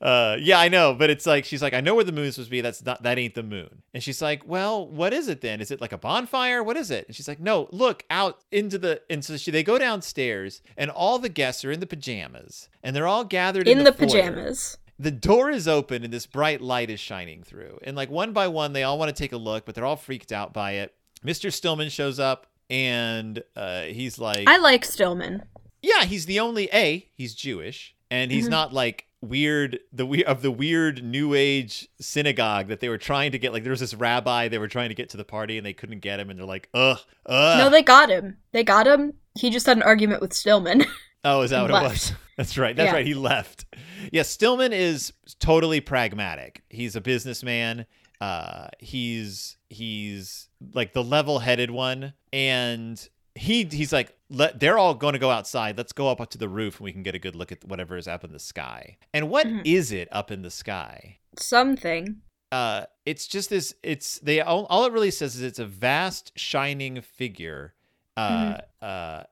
Uh, 0.00 0.36
yeah, 0.40 0.58
I 0.58 0.68
know, 0.68 0.94
but 0.94 1.10
it's 1.10 1.26
like 1.26 1.44
she's 1.44 1.62
like, 1.62 1.74
I 1.74 1.80
know 1.80 1.94
where 1.94 2.04
the 2.04 2.12
moon's 2.12 2.34
supposed 2.34 2.48
to 2.48 2.50
be. 2.50 2.60
That's 2.60 2.84
not 2.84 3.02
that 3.02 3.18
ain't 3.18 3.34
the 3.34 3.42
moon. 3.42 3.82
And 3.92 4.02
she's 4.02 4.22
like, 4.22 4.42
Well, 4.46 4.86
what 4.88 5.12
is 5.12 5.28
it 5.28 5.40
then? 5.40 5.60
Is 5.60 5.70
it 5.70 5.80
like 5.80 5.92
a 5.92 5.98
bonfire? 5.98 6.62
What 6.62 6.76
is 6.76 6.90
it? 6.90 7.06
And 7.06 7.14
she's 7.16 7.28
like, 7.28 7.40
No, 7.40 7.68
look 7.72 8.04
out 8.10 8.38
into 8.50 8.78
the. 8.78 9.02
And 9.10 9.24
so 9.24 9.36
she, 9.36 9.50
they 9.50 9.62
go 9.62 9.78
downstairs, 9.78 10.62
and 10.76 10.90
all 10.90 11.18
the 11.18 11.28
guests 11.28 11.64
are 11.64 11.70
in 11.72 11.80
the 11.80 11.86
pajamas, 11.86 12.68
and 12.82 12.94
they're 12.96 13.06
all 13.06 13.24
gathered 13.24 13.68
in, 13.68 13.78
In 13.78 13.84
the 13.84 13.92
foyer. 13.92 14.06
pajamas. 14.08 14.78
The 14.98 15.10
door 15.10 15.50
is 15.50 15.68
open, 15.68 16.04
and 16.04 16.12
this 16.12 16.24
bright 16.26 16.62
light 16.62 16.88
is 16.88 16.98
shining 17.00 17.42
through. 17.42 17.78
And 17.82 17.94
like 17.96 18.08
one 18.10 18.32
by 18.32 18.48
one, 18.48 18.72
they 18.72 18.82
all 18.82 18.98
want 18.98 19.14
to 19.14 19.22
take 19.22 19.32
a 19.32 19.36
look, 19.36 19.66
but 19.66 19.74
they're 19.74 19.84
all 19.84 19.96
freaked 19.96 20.32
out 20.32 20.54
by 20.54 20.72
it. 20.72 20.94
Mr. 21.24 21.52
Stillman 21.52 21.90
shows 21.90 22.18
up, 22.18 22.46
and 22.70 23.42
uh, 23.54 23.82
he's 23.82 24.18
like, 24.18 24.48
I 24.48 24.56
like 24.56 24.84
Stillman. 24.86 25.42
yeah, 25.82 26.04
he's 26.04 26.24
the 26.26 26.40
only 26.40 26.70
A. 26.72 27.08
He's 27.14 27.34
Jewish, 27.34 27.94
and 28.10 28.30
he's 28.32 28.46
Mhm. 28.46 28.50
not 28.50 28.72
like 28.72 29.04
weird 29.28 29.78
the 29.92 30.06
we 30.06 30.24
of 30.24 30.42
the 30.42 30.50
weird 30.50 31.02
New 31.04 31.34
Age 31.34 31.88
synagogue 32.00 32.68
that 32.68 32.80
they 32.80 32.88
were 32.88 32.98
trying 32.98 33.32
to 33.32 33.38
get. 33.38 33.52
Like 33.52 33.62
there 33.62 33.70
was 33.70 33.80
this 33.80 33.94
rabbi 33.94 34.48
they 34.48 34.58
were 34.58 34.68
trying 34.68 34.88
to 34.90 34.94
get 34.94 35.08
to 35.10 35.16
the 35.16 35.24
party, 35.24 35.56
and 35.58 35.66
they 35.66 35.72
couldn't 35.72 36.00
get 36.00 36.18
him, 36.20 36.30
and 36.30 36.38
they're 36.38 36.46
like, 36.46 36.68
ugh, 36.74 36.98
ugh. 37.26 37.58
No, 37.58 37.70
they 37.70 37.82
got 37.82 38.08
him. 38.10 38.38
They 38.52 38.64
got 38.64 38.86
him. 38.86 39.14
He 39.38 39.50
just 39.50 39.66
had 39.66 39.76
an 39.76 39.82
argument 39.82 40.20
with 40.20 40.32
Stillman. 40.32 40.84
oh, 41.24 41.42
is 41.42 41.50
that 41.50 41.62
what 41.62 41.70
left. 41.70 41.84
it 41.84 41.88
was? 41.90 42.12
That's 42.36 42.58
right. 42.58 42.74
That's 42.76 42.88
Yeah. 42.88 42.94
right. 42.96 43.06
He 43.06 43.14
left. 43.14 43.64
Yeah, 44.12 44.22
Stillman 44.22 44.72
is 44.72 45.12
totally 45.40 45.80
pragmatic. 45.80 46.62
He's 46.68 46.94
a 46.96 47.00
businessman. 47.00 47.86
Uh, 48.20 48.68
he's 48.78 49.56
he's 49.68 50.48
like 50.72 50.92
the 50.92 51.04
level-headed 51.04 51.70
one, 51.70 52.12
and 52.32 53.08
he 53.36 53.64
he's 53.64 53.92
like, 53.92 54.16
let 54.30 54.58
they're 54.58 54.78
all 54.78 54.94
going 54.94 55.12
to 55.12 55.18
go 55.18 55.30
outside. 55.30 55.76
Let's 55.76 55.92
go 55.92 56.08
up 56.08 56.28
to 56.30 56.38
the 56.38 56.48
roof 56.48 56.78
and 56.80 56.84
we 56.84 56.92
can 56.92 57.02
get 57.02 57.14
a 57.14 57.18
good 57.18 57.36
look 57.36 57.52
at 57.52 57.64
whatever 57.64 57.96
is 57.96 58.08
up 58.08 58.24
in 58.24 58.32
the 58.32 58.38
sky. 58.38 58.96
And 59.14 59.28
what 59.30 59.46
is 59.64 59.90
Mhm. 59.92 59.96
it 59.98 60.08
up 60.10 60.30
in 60.30 60.42
the 60.42 60.50
sky? 60.50 61.18
Something. 61.38 62.22
uh 62.52 62.86
it's 63.04 63.26
just 63.26 63.50
this 63.50 63.74
it's 63.82 64.18
they 64.20 64.40
all, 64.40 64.66
all 64.70 64.84
it 64.86 64.92
really 64.92 65.10
says 65.10 65.34
is 65.34 65.42
it's 65.42 65.58
a 65.58 65.66
vast 65.66 66.32
shining 66.38 67.00
figure 67.00 67.74
uh 68.16 68.58
uh 68.80 69.24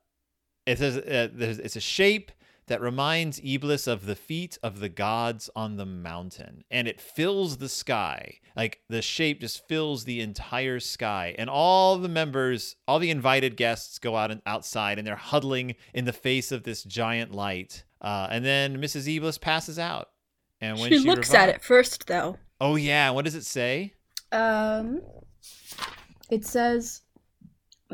it 0.66 0.78
says 0.78 0.96
uh, 0.96 1.28
it's 1.38 1.76
a 1.76 1.80
shape 1.80 2.32
that 2.66 2.80
reminds 2.80 3.40
Iblis 3.44 3.86
of 3.86 4.06
the 4.06 4.14
feet 4.14 4.58
of 4.62 4.80
the 4.80 4.88
gods 4.88 5.50
on 5.54 5.76
the 5.76 5.86
mountain 5.86 6.64
and 6.70 6.88
it 6.88 7.00
fills 7.00 7.58
the 7.58 7.68
sky 7.68 8.38
like 8.56 8.80
the 8.88 9.02
shape 9.02 9.40
just 9.40 9.66
fills 9.68 10.04
the 10.04 10.20
entire 10.20 10.80
sky 10.80 11.34
and 11.38 11.50
all 11.50 11.98
the 11.98 12.08
members 12.08 12.76
all 12.88 12.98
the 12.98 13.10
invited 13.10 13.56
guests 13.56 13.98
go 13.98 14.16
out 14.16 14.30
and 14.30 14.42
outside 14.46 14.98
and 14.98 15.06
they're 15.06 15.16
huddling 15.16 15.74
in 15.92 16.04
the 16.04 16.12
face 16.12 16.52
of 16.52 16.62
this 16.62 16.82
giant 16.84 17.32
light 17.32 17.84
uh, 18.00 18.28
and 18.30 18.44
then 18.44 18.76
Mrs. 18.78 19.14
Iblis 19.14 19.38
passes 19.38 19.78
out 19.78 20.08
and 20.60 20.78
when 20.78 20.90
she, 20.90 20.98
she, 20.98 21.08
looks 21.08 21.34
at 21.34 21.48
it 21.48 21.62
first, 21.62 22.06
though. 22.06 22.38
Oh 22.60 22.76
yeah, 22.76 23.10
what 23.10 23.24
does 23.24 23.34
it 23.34 23.44
say? 23.44 23.94
Um, 24.32 25.02
it 26.30 26.46
says, 26.46 27.02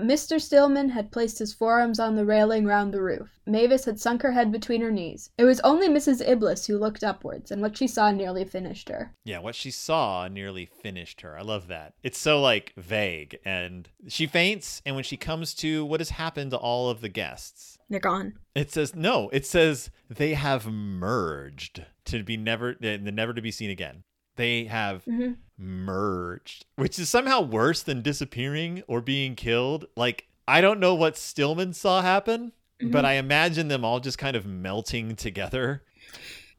Mr. 0.01 0.41
Stillman 0.41 0.91
had 0.91 1.13
placed 1.13 1.39
his 1.39 1.55
forearms 1.55 1.99
on 1.99 2.17
the 2.17 2.25
railing 2.25 2.65
round 2.65 2.93
the 2.93 3.03
roof. 3.03 3.29
Mavis 3.47 3.85
had 3.85 4.01
sunk 4.01 4.23
her 4.23 4.33
head 4.33 4.53
between 4.53 4.81
her 4.81 4.91
knees. 4.91 5.31
It 5.37 5.45
was 5.45 5.61
only 5.61 5.89
Mrs. 5.89 6.27
Iblis 6.27 6.67
who 6.67 6.79
looked 6.79 7.03
upwards, 7.03 7.51
and 7.51 7.61
what 7.61 7.77
she 7.77 7.87
saw 7.87 8.11
nearly 8.11 8.45
finished 8.45 8.89
her. 8.89 9.15
Yeah, 9.25 9.39
what 9.41 9.55
she 9.55 9.71
saw 9.71 10.29
nearly 10.29 10.67
finished 10.67 11.21
her. 11.23 11.39
I 11.39 11.43
love 11.43 11.69
that. 11.69 11.95
It's 12.03 12.19
so 12.19 12.41
like 12.41 12.73
vague 12.77 13.39
and 13.45 13.89
she 14.09 14.27
faints 14.27 14.83
and 14.87 14.95
when 14.95 15.05
she 15.05 15.17
comes 15.17 15.55
to 15.55 15.85
what 15.85 16.01
has 16.01 16.11
happened 16.11 16.51
to 16.53 16.57
all 16.57 16.91
of 16.91 17.01
the 17.01 17.09
guests. 17.09 17.79
They're 17.89 18.01
gone. 18.01 18.35
It 18.55 18.71
says 18.71 18.95
no, 18.95 19.29
it 19.33 19.47
says 19.47 19.91
they 20.09 20.35
have 20.35 20.67
merged 20.67 21.85
to 22.07 22.23
be 22.23 22.37
never 22.37 22.77
never 22.81 23.35
to 23.35 23.43
be 23.43 23.51
seen 23.51 23.71
again. 23.71 24.05
They 24.41 24.65
have 24.65 25.05
hmm 25.05 25.33
merged, 25.59 26.65
which 26.77 26.99
is 26.99 27.09
somehow 27.11 27.43
worse 27.43 27.83
than 27.83 28.01
disappearing 28.01 28.83
or 28.89 29.01
being 29.03 29.35
killed. 29.37 29.85
Like 29.97 30.27
I 30.49 30.61
don't 30.63 30.81
know 30.81 30.95
what 30.95 31.17
Stillman 31.19 31.75
saw 31.75 32.01
happen, 32.03 32.53
but 32.81 33.05
Mhm. 33.05 33.09
I 33.09 33.13
imagine 33.15 33.69
them 33.69 33.85
all 33.85 34.01
just 34.01 34.17
kind 34.19 34.37
of 34.37 34.47
melting 34.47 35.17
together 35.17 35.83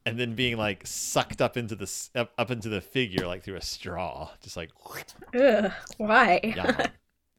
and 0.05 0.19
then 0.19 0.35
being 0.35 0.57
like 0.57 0.85
sucked 0.85 1.41
up 1.41 1.57
into 1.57 1.75
the 1.75 1.91
up, 2.15 2.31
up 2.37 2.51
into 2.51 2.69
the 2.69 2.81
figure 2.81 3.25
like 3.25 3.43
through 3.43 3.55
a 3.57 3.61
straw, 3.61 4.29
just 4.41 4.55
like 4.55 4.69
Ugh, 5.33 5.71
why? 5.97 6.39
yeah. 6.55 6.87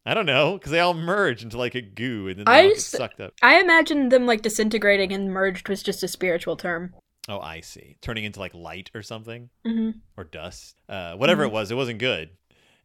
I 0.04 0.14
don't 0.14 0.26
know 0.26 0.54
because 0.58 0.72
they 0.72 0.80
all 0.80 0.94
merge 0.94 1.44
into 1.44 1.56
like 1.56 1.76
a 1.76 1.80
goo 1.80 2.26
and 2.26 2.40
then 2.40 2.48
I 2.48 2.62
they 2.62 2.62
all 2.64 2.68
get 2.70 2.74
just- 2.74 2.90
sucked 2.90 3.20
up. 3.20 3.34
I 3.40 3.60
imagine 3.60 4.08
them 4.08 4.26
like 4.26 4.42
disintegrating 4.42 5.12
and 5.12 5.30
merged 5.32 5.68
was 5.68 5.82
just 5.84 6.02
a 6.02 6.08
spiritual 6.08 6.56
term. 6.56 6.92
Oh, 7.28 7.38
I 7.40 7.60
see. 7.60 7.96
Turning 8.00 8.24
into 8.24 8.40
like 8.40 8.54
light 8.54 8.90
or 8.94 9.02
something. 9.02 9.50
hmm 9.64 9.90
or 10.16 10.24
dust, 10.24 10.80
uh, 10.88 11.14
whatever 11.14 11.44
Mhm. 11.44 11.46
it 11.48 11.52
was. 11.52 11.70
It 11.70 11.74
wasn't 11.76 11.98
good, 11.98 12.30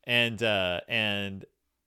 and 0.06 0.42
uh, 0.44 0.82
and 0.88 1.46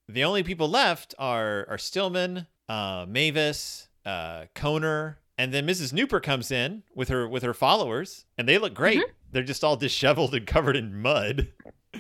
the 0.09 0.25
only 0.25 0.43
people 0.43 0.69
left 0.69 1.15
are 1.19 1.67
are 1.69 1.79
Stillman, 1.79 2.47
uh, 2.69 3.07
Mavis, 3.09 3.89
uh, 4.05 4.47
Koner, 4.55 5.17
and 5.39 5.53
then 5.55 5.67
Mrs. 5.67 5.93
Nooper 5.93 6.21
comes 6.23 6.51
in 6.51 6.83
with 6.95 7.09
her 7.09 7.29
with 7.29 7.43
her 7.45 7.55
followers, 7.55 8.25
and 8.37 8.49
they 8.49 8.59
look 8.59 8.75
great. 8.75 9.01
They're 9.33 9.43
just 9.45 9.63
all 9.65 9.77
disheveled 9.87 10.35
and 10.35 10.47
covered 10.47 10.77
in 10.77 11.01
mud. 11.01 11.53
Uh, 11.95 11.99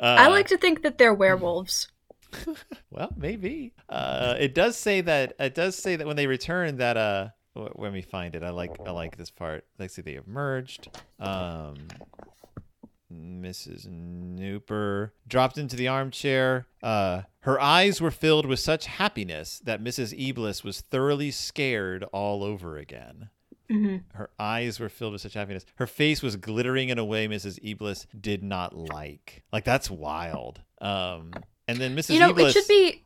I 0.00 0.26
like 0.28 0.48
to 0.48 0.58
think 0.58 0.82
that 0.82 0.98
they're 0.98 1.14
werewolves. 1.14 1.88
Well, 2.90 3.12
maybe. 3.16 3.72
Uh, 3.88 4.36
it 4.38 4.54
does 4.54 4.76
say 4.76 5.00
that. 5.02 5.34
It 5.38 5.54
does 5.54 5.76
say 5.76 5.96
that 5.96 6.06
when 6.06 6.16
they 6.16 6.26
return, 6.26 6.76
that 6.78 6.96
uh, 6.96 7.28
when 7.54 7.92
we 7.92 8.02
find 8.02 8.34
it, 8.34 8.42
I 8.42 8.50
like. 8.50 8.70
I 8.86 8.90
like 8.90 9.16
this 9.16 9.30
part. 9.30 9.64
Let's 9.78 9.94
see, 9.94 10.02
they 10.02 10.14
have 10.14 10.26
merged. 10.26 10.88
Um, 11.20 11.88
Mrs. 13.12 13.86
Nooper 13.86 15.10
dropped 15.28 15.58
into 15.58 15.76
the 15.76 15.88
armchair. 15.88 16.66
Uh, 16.82 17.22
her 17.40 17.60
eyes 17.60 18.00
were 18.00 18.10
filled 18.10 18.46
with 18.46 18.58
such 18.58 18.86
happiness 18.86 19.60
that 19.64 19.82
Mrs. 19.82 20.18
Eblis 20.18 20.64
was 20.64 20.80
thoroughly 20.80 21.30
scared 21.30 22.04
all 22.12 22.42
over 22.42 22.78
again. 22.78 23.28
hmm 23.68 23.98
Her 24.14 24.30
eyes 24.38 24.80
were 24.80 24.88
filled 24.88 25.12
with 25.12 25.20
such 25.22 25.34
happiness. 25.34 25.66
Her 25.76 25.86
face 25.86 26.22
was 26.22 26.36
glittering 26.36 26.88
in 26.88 26.98
a 26.98 27.04
way 27.04 27.28
Mrs. 27.28 27.60
Eblis 27.62 28.06
did 28.18 28.42
not 28.42 28.74
like. 28.74 29.42
Like 29.52 29.64
that's 29.64 29.90
wild. 29.90 30.62
Um, 30.80 31.32
and 31.68 31.78
then 31.78 31.94
Mrs. 31.94 32.14
You 32.14 32.20
know, 32.20 32.32
Eblis, 32.32 32.48
it 32.48 32.52
should 32.52 32.68
be 32.68 33.04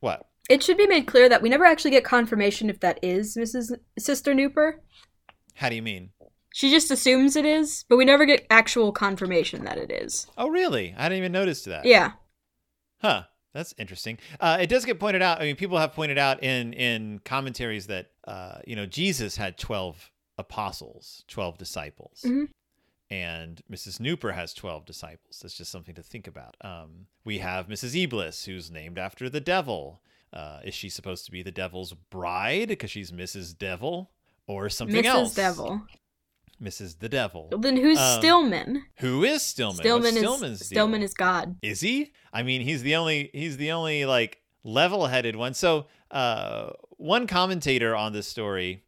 what? 0.00 0.28
It 0.48 0.62
should 0.62 0.76
be 0.76 0.86
made 0.86 1.06
clear 1.06 1.28
that 1.28 1.42
we 1.42 1.48
never 1.48 1.64
actually 1.64 1.90
get 1.92 2.04
confirmation 2.04 2.70
if 2.70 2.80
that 2.80 2.98
is 3.02 3.36
Mrs. 3.36 3.78
Sister 3.98 4.32
Nooper. 4.34 4.74
How 5.54 5.68
do 5.68 5.74
you 5.76 5.82
mean? 5.82 6.10
She 6.54 6.70
just 6.70 6.90
assumes 6.90 7.36
it 7.36 7.44
is, 7.44 7.84
but 7.88 7.96
we 7.96 8.04
never 8.04 8.24
get 8.24 8.46
actual 8.48 8.90
confirmation 8.92 9.64
that 9.64 9.76
it 9.78 9.90
is. 9.90 10.26
Oh, 10.38 10.48
really? 10.48 10.94
I 10.96 11.08
didn't 11.08 11.18
even 11.18 11.32
notice 11.32 11.64
that. 11.64 11.84
Yeah. 11.84 12.12
Huh. 13.02 13.24
That's 13.52 13.74
interesting. 13.78 14.18
Uh, 14.38 14.58
it 14.60 14.66
does 14.68 14.84
get 14.84 15.00
pointed 15.00 15.22
out. 15.22 15.40
I 15.40 15.44
mean, 15.44 15.56
people 15.56 15.78
have 15.78 15.94
pointed 15.94 16.18
out 16.18 16.42
in 16.42 16.74
in 16.74 17.20
commentaries 17.24 17.86
that 17.86 18.10
uh, 18.28 18.58
you 18.66 18.76
know 18.76 18.84
Jesus 18.84 19.36
had 19.38 19.56
twelve 19.56 20.10
apostles, 20.36 21.24
twelve 21.26 21.56
disciples, 21.56 22.22
Mhm. 22.26 22.48
and 23.10 23.62
Mrs. 23.70 23.98
Nooper 23.98 24.34
has 24.34 24.52
twelve 24.52 24.84
disciples. 24.84 25.40
That's 25.40 25.56
just 25.56 25.72
something 25.72 25.94
to 25.94 26.02
think 26.02 26.26
about. 26.26 26.54
Um, 26.60 27.06
we 27.24 27.38
have 27.38 27.66
Mrs. 27.68 27.94
Eblis, 28.06 28.44
who's 28.44 28.70
named 28.70 28.98
after 28.98 29.30
the 29.30 29.40
devil. 29.40 30.02
Uh, 30.32 30.60
is 30.64 30.74
she 30.74 30.88
supposed 30.88 31.24
to 31.24 31.30
be 31.30 31.42
the 31.42 31.50
devil's 31.52 31.94
bride 32.10 32.68
because 32.68 32.90
she's 32.90 33.10
Mrs. 33.10 33.56
Devil, 33.56 34.10
or 34.46 34.68
something 34.68 35.02
Mrs. 35.02 35.06
else? 35.06 35.34
Devil. 35.34 35.82
Mrs. 36.62 36.98
the 36.98 37.08
Devil. 37.08 37.50
Then 37.58 37.76
who's 37.76 37.98
Um, 37.98 38.18
Stillman? 38.20 38.84
Who 39.00 39.24
is 39.24 39.42
Stillman? 39.42 39.76
Stillman 39.76 40.02
What's 40.04 40.16
is 40.16 40.22
Stillman's 40.22 40.58
deal? 40.60 40.66
Stillman 40.66 41.02
is 41.02 41.14
God. 41.14 41.56
Is 41.62 41.80
he? 41.80 42.12
I 42.32 42.42
mean, 42.42 42.62
he's 42.62 42.82
the 42.82 42.96
only 42.96 43.30
he's 43.34 43.56
the 43.58 43.72
only 43.72 44.06
like 44.06 44.40
level-headed 44.64 45.36
one. 45.36 45.54
So, 45.54 45.86
uh 46.10 46.70
one 46.98 47.26
commentator 47.26 47.94
on 47.94 48.12
this 48.14 48.26
story 48.26 48.84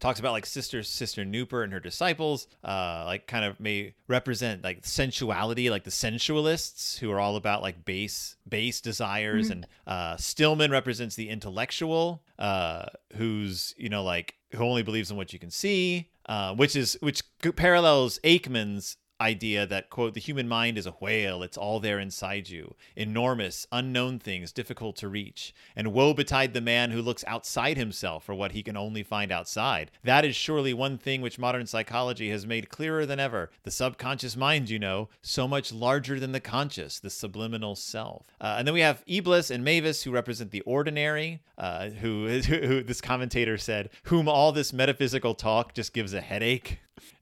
talks 0.00 0.20
about 0.20 0.32
like 0.32 0.46
sister 0.46 0.82
sister 0.82 1.24
Nooper 1.24 1.64
and 1.64 1.72
her 1.72 1.80
disciples 1.80 2.46
uh 2.64 3.02
like 3.06 3.26
kind 3.26 3.44
of 3.44 3.58
may 3.60 3.94
represent 4.06 4.62
like 4.62 4.84
sensuality 4.84 5.70
like 5.70 5.84
the 5.84 5.90
sensualists 5.90 6.98
who 6.98 7.10
are 7.10 7.18
all 7.18 7.36
about 7.36 7.62
like 7.62 7.84
base 7.84 8.36
base 8.48 8.80
desires 8.80 9.48
Mhm. 9.48 9.52
and 9.52 9.66
uh 9.86 10.16
Stillman 10.16 10.70
represents 10.70 11.16
the 11.16 11.28
intellectual 11.28 12.22
uh 12.38 12.86
who's 13.16 13.74
you 13.76 13.88
know 13.88 14.02
like 14.04 14.34
who 14.52 14.62
only 14.64 14.82
believes 14.82 15.10
in 15.10 15.16
what 15.16 15.32
you 15.32 15.38
can 15.38 15.50
see 15.50 16.10
uh 16.26 16.54
which 16.54 16.76
is 16.76 16.96
which 17.00 17.22
parallels 17.56 18.18
Aickman's 18.24 18.96
idea 19.20 19.66
that 19.66 19.90
quote 19.90 20.14
the 20.14 20.20
human 20.20 20.48
mind 20.48 20.78
is 20.78 20.86
a 20.86 20.92
whale 20.92 21.42
it's 21.42 21.56
all 21.56 21.80
there 21.80 21.98
inside 21.98 22.48
you 22.48 22.74
enormous 22.96 23.66
unknown 23.72 24.18
things 24.18 24.52
difficult 24.52 24.96
to 24.96 25.08
reach 25.08 25.54
and 25.74 25.92
woe 25.92 26.14
betide 26.14 26.54
the 26.54 26.60
man 26.60 26.90
who 26.90 27.02
looks 27.02 27.24
outside 27.26 27.76
himself 27.76 28.24
for 28.24 28.34
what 28.34 28.52
he 28.52 28.62
can 28.62 28.76
only 28.76 29.02
find 29.02 29.32
outside. 29.32 29.90
That 30.04 30.24
is 30.24 30.36
surely 30.36 30.74
one 30.74 30.98
thing 30.98 31.20
which 31.20 31.38
modern 31.38 31.66
psychology 31.66 32.30
has 32.30 32.46
made 32.46 32.68
clearer 32.68 33.06
than 33.06 33.20
ever. 33.20 33.50
The 33.62 33.70
subconscious 33.70 34.36
mind 34.36 34.70
you 34.70 34.78
know 34.78 35.08
so 35.22 35.48
much 35.48 35.72
larger 35.72 36.18
than 36.20 36.32
the 36.32 36.40
conscious 36.40 36.98
the 36.98 37.10
subliminal 37.10 37.76
self. 37.76 38.24
Uh, 38.40 38.56
and 38.58 38.66
then 38.66 38.74
we 38.74 38.80
have 38.80 39.02
iblis 39.06 39.50
and 39.50 39.64
mavis 39.64 40.02
who 40.02 40.10
represent 40.10 40.50
the 40.50 40.60
ordinary 40.62 41.40
uh, 41.56 41.90
who, 41.90 42.28
who, 42.28 42.56
who 42.66 42.82
this 42.82 43.00
commentator 43.00 43.58
said 43.58 43.90
whom 44.04 44.28
all 44.28 44.52
this 44.52 44.72
metaphysical 44.72 45.34
talk 45.34 45.74
just 45.74 45.92
gives 45.92 46.14
a 46.14 46.20
headache 46.20 46.78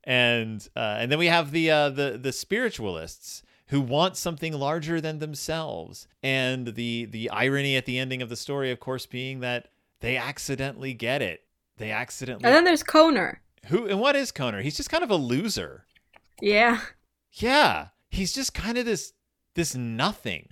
and 0.07 0.66
uh, 0.77 0.97
and 1.01 1.11
then 1.11 1.19
we 1.19 1.27
have 1.27 1.51
the 1.51 1.71
uh, 1.71 1.90
the 1.90 2.19
the 2.23 2.33
spiritualists 2.33 3.42
who 3.71 3.81
want 3.81 4.16
something 4.16 4.53
larger 4.53 5.01
than 5.01 5.19
themselves. 5.19 6.07
And 6.23 6.69
the 6.75 7.07
the 7.07 7.29
irony 7.31 7.77
at 7.77 7.85
the 7.85 7.99
ending 7.99 8.23
of 8.23 8.29
the 8.29 8.37
story, 8.37 8.71
of 8.71 8.79
course, 8.81 9.07
being 9.07 9.40
that 9.40 9.69
they 10.01 10.16
accidentally 10.16 10.95
get 10.95 11.21
it. 11.23 11.42
They 11.79 11.90
accidentally 11.90 12.45
And 12.45 12.55
then 12.55 12.64
there's 12.64 12.85
Koner. 12.85 13.38
who 13.66 13.87
and 13.87 14.01
what 14.01 14.14
is 14.16 14.31
Koner? 14.33 14.62
He's 14.62 14.77
just 14.77 14.88
kind 14.90 15.03
of 15.05 15.11
a 15.11 15.16
loser. 15.16 15.85
Yeah. 16.40 16.81
Yeah, 17.33 17.88
he's 18.09 18.33
just 18.33 18.55
kind 18.55 18.79
of 18.79 18.87
this 18.87 19.12
this 19.55 19.75
nothing. 19.75 20.49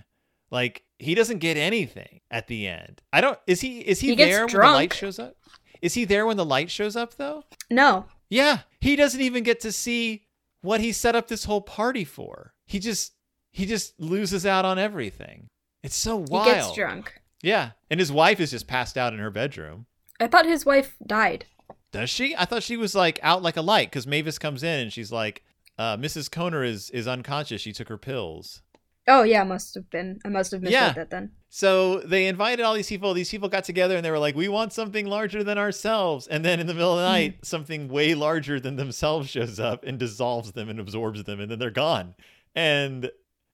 Like 0.51 0.83
he 0.99 1.15
doesn't 1.15 1.39
get 1.39 1.57
anything 1.57 2.21
at 2.29 2.47
the 2.47 2.67
end. 2.67 3.01
I 3.11 3.21
don't. 3.21 3.39
Is 3.47 3.61
he? 3.61 3.79
Is 3.79 3.99
he, 4.01 4.09
He 4.09 4.15
there 4.15 4.45
when 4.45 4.53
the 4.53 4.59
light 4.59 4.93
shows 4.93 5.17
up? 5.19 5.35
Is 5.81 5.93
he 5.95 6.05
there 6.05 6.25
when 6.25 6.37
the 6.37 6.45
light 6.45 6.69
shows 6.69 6.95
up 6.95 7.15
though? 7.15 7.43
No. 7.71 8.05
Yeah, 8.29 8.59
he 8.79 8.95
doesn't 8.95 9.21
even 9.21 9.43
get 9.43 9.59
to 9.61 9.71
see 9.71 10.25
what 10.61 10.81
he 10.81 10.91
set 10.91 11.15
up 11.15 11.27
this 11.27 11.45
whole 11.45 11.61
party 11.61 12.03
for. 12.03 12.53
He 12.65 12.79
just 12.79 13.13
he 13.51 13.65
just 13.65 13.99
loses 13.99 14.45
out 14.45 14.65
on 14.65 14.77
everything. 14.79 15.47
It's 15.83 15.95
so 15.95 16.17
wild. 16.17 16.47
He 16.47 16.53
gets 16.53 16.73
drunk. 16.73 17.21
Yeah, 17.41 17.71
and 17.89 17.99
his 17.99 18.11
wife 18.11 18.39
is 18.39 18.51
just 18.51 18.67
passed 18.67 18.97
out 18.97 19.13
in 19.13 19.19
her 19.19 19.29
bedroom. 19.29 19.85
I 20.19 20.27
thought 20.27 20.45
his 20.45 20.65
wife 20.65 20.95
died. 21.05 21.45
Does 21.91 22.09
she? 22.09 22.35
I 22.35 22.45
thought 22.45 22.63
she 22.63 22.77
was 22.77 22.95
like 22.95 23.19
out 23.21 23.43
like 23.43 23.57
a 23.57 23.61
light 23.61 23.89
because 23.89 24.07
Mavis 24.07 24.39
comes 24.39 24.63
in 24.63 24.79
and 24.79 24.91
she's 24.91 25.11
like, 25.11 25.43
uh, 25.77 25.95
"Mrs. 25.97 26.29
Conner 26.29 26.63
is 26.63 26.89
is 26.89 27.07
unconscious. 27.07 27.61
She 27.61 27.71
took 27.71 27.87
her 27.89 27.97
pills." 27.97 28.61
Oh 29.07 29.23
yeah, 29.23 29.43
must 29.43 29.75
have 29.75 29.89
been. 29.89 30.19
I 30.25 30.29
must 30.29 30.51
have 30.51 30.61
misread 30.61 30.81
Yeah. 30.81 30.93
that 30.93 31.09
then. 31.11 31.31
So 31.49 31.99
they 31.99 32.27
invited 32.27 32.63
all 32.63 32.73
these 32.73 32.89
people. 32.89 33.13
These 33.13 33.29
people 33.29 33.49
got 33.49 33.63
together 33.63 33.95
and 33.95 34.03
they 34.05 34.11
were 34.11 34.19
like, 34.19 34.35
"We 34.35 34.47
want 34.47 34.73
something 34.73 35.05
larger 35.05 35.43
than 35.43 35.57
ourselves." 35.57 36.27
And 36.27 36.43
then 36.43 36.59
in 36.59 36.67
the 36.67 36.73
middle 36.73 36.93
of 36.93 36.97
the 36.99 37.07
night, 37.07 37.45
something 37.45 37.87
way 37.87 38.15
larger 38.15 38.59
than 38.59 38.75
themselves 38.77 39.29
shows 39.29 39.59
up 39.59 39.83
and 39.85 39.99
dissolves 39.99 40.53
them 40.53 40.69
and 40.69 40.79
absorbs 40.79 41.23
them, 41.23 41.39
and 41.39 41.49
then 41.51 41.59
they're 41.59 41.69
gone. 41.69 42.15
And 42.55 43.11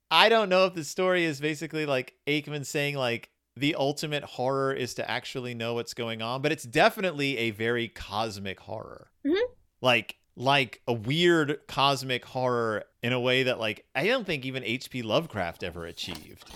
I 0.10 0.30
don't 0.30 0.50
know 0.50 0.66
if 0.66 0.74
the 0.74 0.84
story 0.84 1.26
is 1.26 1.40
basically 1.40 1.86
like 1.86 2.16
Aickman 2.28 2.66
saying 2.66 2.96
like 2.96 3.30
the 3.58 3.76
ultimate 3.76 4.24
horror 4.24 4.74
is 4.74 4.94
to 4.96 5.12
actually 5.12 5.54
know 5.54 5.74
what's 5.74 5.94
going 5.94 6.22
on, 6.22 6.42
but 6.42 6.52
it's 6.54 6.64
definitely 6.64 7.38
a 7.38 7.52
very 7.52 7.90
cosmic 7.90 8.60
horror. 8.62 9.12
Mhm. 9.28 9.42
Like 9.82 10.16
like 10.36 10.82
a 10.88 10.94
weird 10.94 11.60
cosmic 11.68 12.26
horror 12.26 12.84
in 13.04 13.14
a 13.14 13.20
way 13.20 13.44
that 13.44 13.60
like 13.60 13.86
I 13.96 14.08
don't 14.08 14.26
think 14.26 14.46
even 14.46 14.64
H.P. 14.64 15.02
Lovecraft 15.02 15.64
ever 15.64 15.86
achieved. 15.86 16.50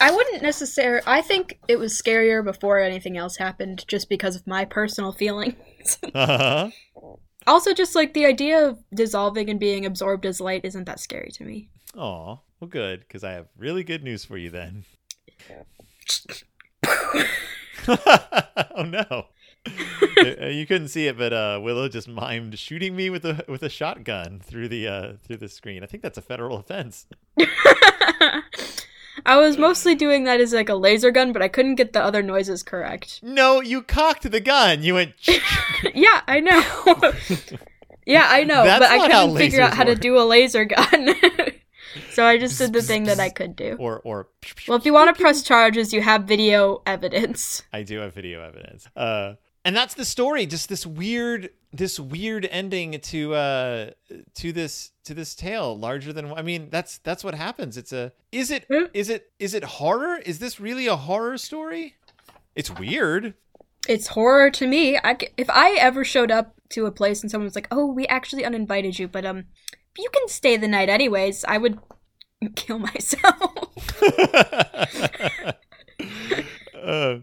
I 0.00 0.10
wouldn't 0.10 0.42
necessarily. 0.42 1.02
I 1.06 1.22
think 1.22 1.58
it 1.68 1.78
was 1.78 2.00
scarier 2.00 2.44
before 2.44 2.78
anything 2.78 3.16
else 3.16 3.36
happened, 3.36 3.84
just 3.88 4.08
because 4.08 4.36
of 4.36 4.46
my 4.46 4.64
personal 4.64 5.12
feelings. 5.12 5.98
Uh-huh. 6.14 6.70
also, 7.46 7.74
just 7.74 7.94
like 7.94 8.14
the 8.14 8.24
idea 8.24 8.66
of 8.66 8.78
dissolving 8.94 9.50
and 9.50 9.60
being 9.60 9.84
absorbed 9.84 10.24
as 10.24 10.40
light 10.40 10.64
isn't 10.64 10.84
that 10.84 10.98
scary 10.98 11.30
to 11.32 11.44
me. 11.44 11.68
Aw, 11.94 12.38
well, 12.58 12.68
good, 12.68 13.00
because 13.00 13.22
I 13.22 13.32
have 13.32 13.48
really 13.58 13.84
good 13.84 14.02
news 14.02 14.24
for 14.24 14.38
you 14.38 14.48
then. 14.48 14.84
oh 17.88 18.84
no! 18.86 19.26
Uh, 20.16 20.46
you 20.46 20.64
couldn't 20.64 20.88
see 20.88 21.06
it, 21.08 21.18
but 21.18 21.32
uh, 21.32 21.60
Willow 21.62 21.88
just 21.88 22.08
mimed 22.08 22.56
shooting 22.56 22.94
me 22.94 23.10
with 23.10 23.24
a 23.24 23.44
with 23.48 23.62
a 23.62 23.68
shotgun 23.68 24.40
through 24.40 24.68
the 24.68 24.86
uh, 24.86 25.12
through 25.22 25.38
the 25.38 25.48
screen. 25.48 25.82
I 25.82 25.86
think 25.86 26.02
that's 26.02 26.16
a 26.16 26.22
federal 26.22 26.56
offense. 26.56 27.06
I 29.26 29.36
was 29.36 29.58
mostly 29.58 29.94
doing 29.94 30.24
that 30.24 30.40
as 30.40 30.52
like 30.52 30.68
a 30.68 30.74
laser 30.74 31.10
gun, 31.10 31.32
but 31.32 31.42
I 31.42 31.48
couldn't 31.48 31.74
get 31.74 31.92
the 31.92 32.02
other 32.02 32.22
noises 32.22 32.62
correct. 32.62 33.20
No, 33.22 33.60
you 33.60 33.82
cocked 33.82 34.30
the 34.30 34.40
gun. 34.40 34.82
You 34.82 34.94
went. 34.94 35.14
yeah, 35.94 36.22
I 36.26 36.40
know. 36.40 36.62
yeah, 38.06 38.28
I 38.30 38.44
know, 38.44 38.64
That's 38.64 38.80
but 38.80 38.90
I 38.90 39.08
couldn't 39.08 39.36
figure 39.36 39.60
out 39.62 39.74
how 39.74 39.84
to 39.84 39.94
do 39.94 40.16
a 40.18 40.24
laser 40.24 40.64
gun. 40.64 41.14
so 42.12 42.24
I 42.24 42.38
just 42.38 42.58
did 42.58 42.72
the 42.72 42.82
thing 42.82 43.04
that 43.04 43.20
I 43.20 43.30
could 43.30 43.56
do. 43.56 43.76
or 43.78 44.00
or. 44.04 44.28
Well, 44.68 44.78
if 44.78 44.86
you 44.86 44.92
want 44.92 45.14
to 45.14 45.20
press 45.20 45.42
charges, 45.42 45.92
you 45.92 46.02
have 46.02 46.24
video 46.24 46.82
evidence. 46.86 47.62
I 47.72 47.82
do 47.82 47.98
have 47.98 48.14
video 48.14 48.42
evidence. 48.42 48.86
Uh, 48.96 49.34
and 49.64 49.76
that's 49.76 49.94
the 49.94 50.04
story. 50.04 50.46
Just 50.46 50.68
this 50.68 50.84
weird, 50.86 51.50
this 51.72 51.98
weird 51.98 52.46
ending 52.50 53.00
to 53.00 53.34
uh 53.34 53.90
to 54.34 54.52
this 54.52 54.92
to 55.04 55.14
this 55.14 55.34
tale. 55.34 55.78
Larger 55.78 56.12
than 56.12 56.32
I 56.32 56.42
mean, 56.42 56.68
that's 56.70 56.98
that's 56.98 57.24
what 57.24 57.34
happens. 57.34 57.76
It's 57.76 57.92
a 57.92 58.12
is 58.32 58.50
it 58.50 58.66
Hmm? 58.70 58.84
is 58.92 59.08
it 59.08 59.32
is 59.38 59.54
it 59.54 59.64
horror? 59.64 60.18
Is 60.24 60.38
this 60.38 60.60
really 60.60 60.86
a 60.86 60.96
horror 60.96 61.38
story? 61.38 61.94
It's 62.54 62.70
weird. 62.70 63.34
It's 63.88 64.08
horror 64.08 64.50
to 64.52 64.66
me. 64.66 64.96
I, 64.96 65.16
if 65.36 65.50
I 65.50 65.72
ever 65.72 66.04
showed 66.04 66.30
up 66.30 66.54
to 66.70 66.86
a 66.86 66.92
place 66.92 67.20
and 67.22 67.30
someone 67.30 67.46
was 67.46 67.54
like, 67.54 67.68
"Oh, 67.70 67.86
we 67.86 68.06
actually 68.06 68.44
uninvited 68.44 68.98
you, 68.98 69.08
but 69.08 69.26
um, 69.26 69.44
you 69.98 70.08
can 70.10 70.28
stay 70.28 70.56
the 70.56 70.68
night 70.68 70.88
anyways," 70.88 71.44
I 71.46 71.58
would 71.58 71.78
kill 72.56 72.78
myself. 72.78 73.92
uh, 76.82 77.16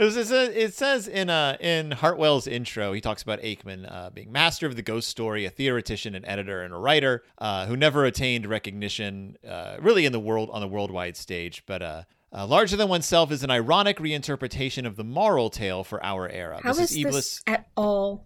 it, 0.00 0.04
was, 0.04 0.16
it 0.16 0.26
says- 0.26 0.56
it 0.56 0.74
says 0.74 1.08
in 1.08 1.28
uh 1.30 1.56
in 1.60 1.92
Hartwell's 1.92 2.46
intro, 2.46 2.92
he 2.92 3.00
talks 3.00 3.22
about 3.22 3.40
Aickman 3.42 3.90
uh, 3.90 4.10
being 4.10 4.32
master 4.32 4.66
of 4.66 4.74
the 4.74 4.82
ghost 4.82 5.08
story, 5.08 5.44
a 5.44 5.50
theoretician, 5.50 6.14
an 6.14 6.24
editor, 6.24 6.62
and 6.62 6.72
a 6.72 6.76
writer 6.78 7.22
uh, 7.38 7.66
who 7.66 7.76
never 7.76 8.04
attained 8.04 8.46
recognition 8.46 9.36
uh, 9.48 9.76
really 9.80 10.06
in 10.06 10.12
the 10.12 10.20
world 10.20 10.48
on 10.52 10.60
the 10.60 10.68
worldwide 10.68 11.16
stage, 11.16 11.62
but 11.66 11.82
uh. 11.82 12.02
Uh, 12.32 12.46
Larger 12.46 12.76
Than 12.76 12.88
Oneself 12.88 13.32
is 13.32 13.42
an 13.42 13.50
ironic 13.50 13.96
reinterpretation 13.98 14.86
of 14.86 14.94
the 14.94 15.02
moral 15.02 15.50
tale 15.50 15.82
for 15.82 16.00
our 16.04 16.28
era. 16.28 16.60
How 16.62 16.72
Mrs. 16.72 17.04
is 17.06 17.12
this 17.12 17.42
at 17.44 17.66
all 17.76 18.24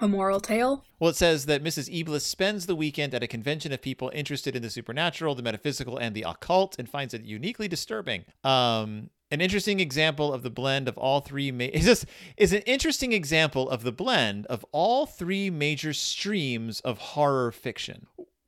a 0.00 0.08
moral 0.08 0.40
tale? 0.40 0.82
Well, 0.98 1.10
it 1.10 1.16
says 1.16 1.44
that 1.46 1.62
Mrs. 1.62 1.92
Eblis 1.94 2.22
spends 2.22 2.64
the 2.64 2.74
weekend 2.74 3.14
at 3.14 3.22
a 3.22 3.26
convention 3.26 3.72
of 3.72 3.82
people 3.82 4.10
interested 4.14 4.56
in 4.56 4.62
the 4.62 4.70
supernatural, 4.70 5.34
the 5.34 5.42
metaphysical, 5.42 5.98
and 5.98 6.14
the 6.14 6.22
occult, 6.22 6.76
and 6.78 6.88
finds 6.88 7.12
it 7.12 7.22
uniquely 7.24 7.68
disturbing. 7.68 8.24
Um, 8.42 9.10
an 9.32 9.40
interesting 9.40 9.80
example 9.80 10.32
of 10.32 10.42
the 10.42 10.50
blend 10.50 10.88
of 10.88 10.98
all 10.98 11.20
three 11.20 11.50
ma- 11.50 11.64
is 11.72 11.86
this 11.86 12.06
is 12.36 12.52
an 12.52 12.62
interesting 12.62 13.12
example 13.12 13.68
of 13.68 13.82
the 13.82 13.90
blend 13.90 14.46
of 14.46 14.64
all 14.70 15.06
three 15.06 15.50
major 15.50 15.92
streams 15.92 16.80
of 16.80 16.98
horror 16.98 17.50
fiction. 17.50 18.06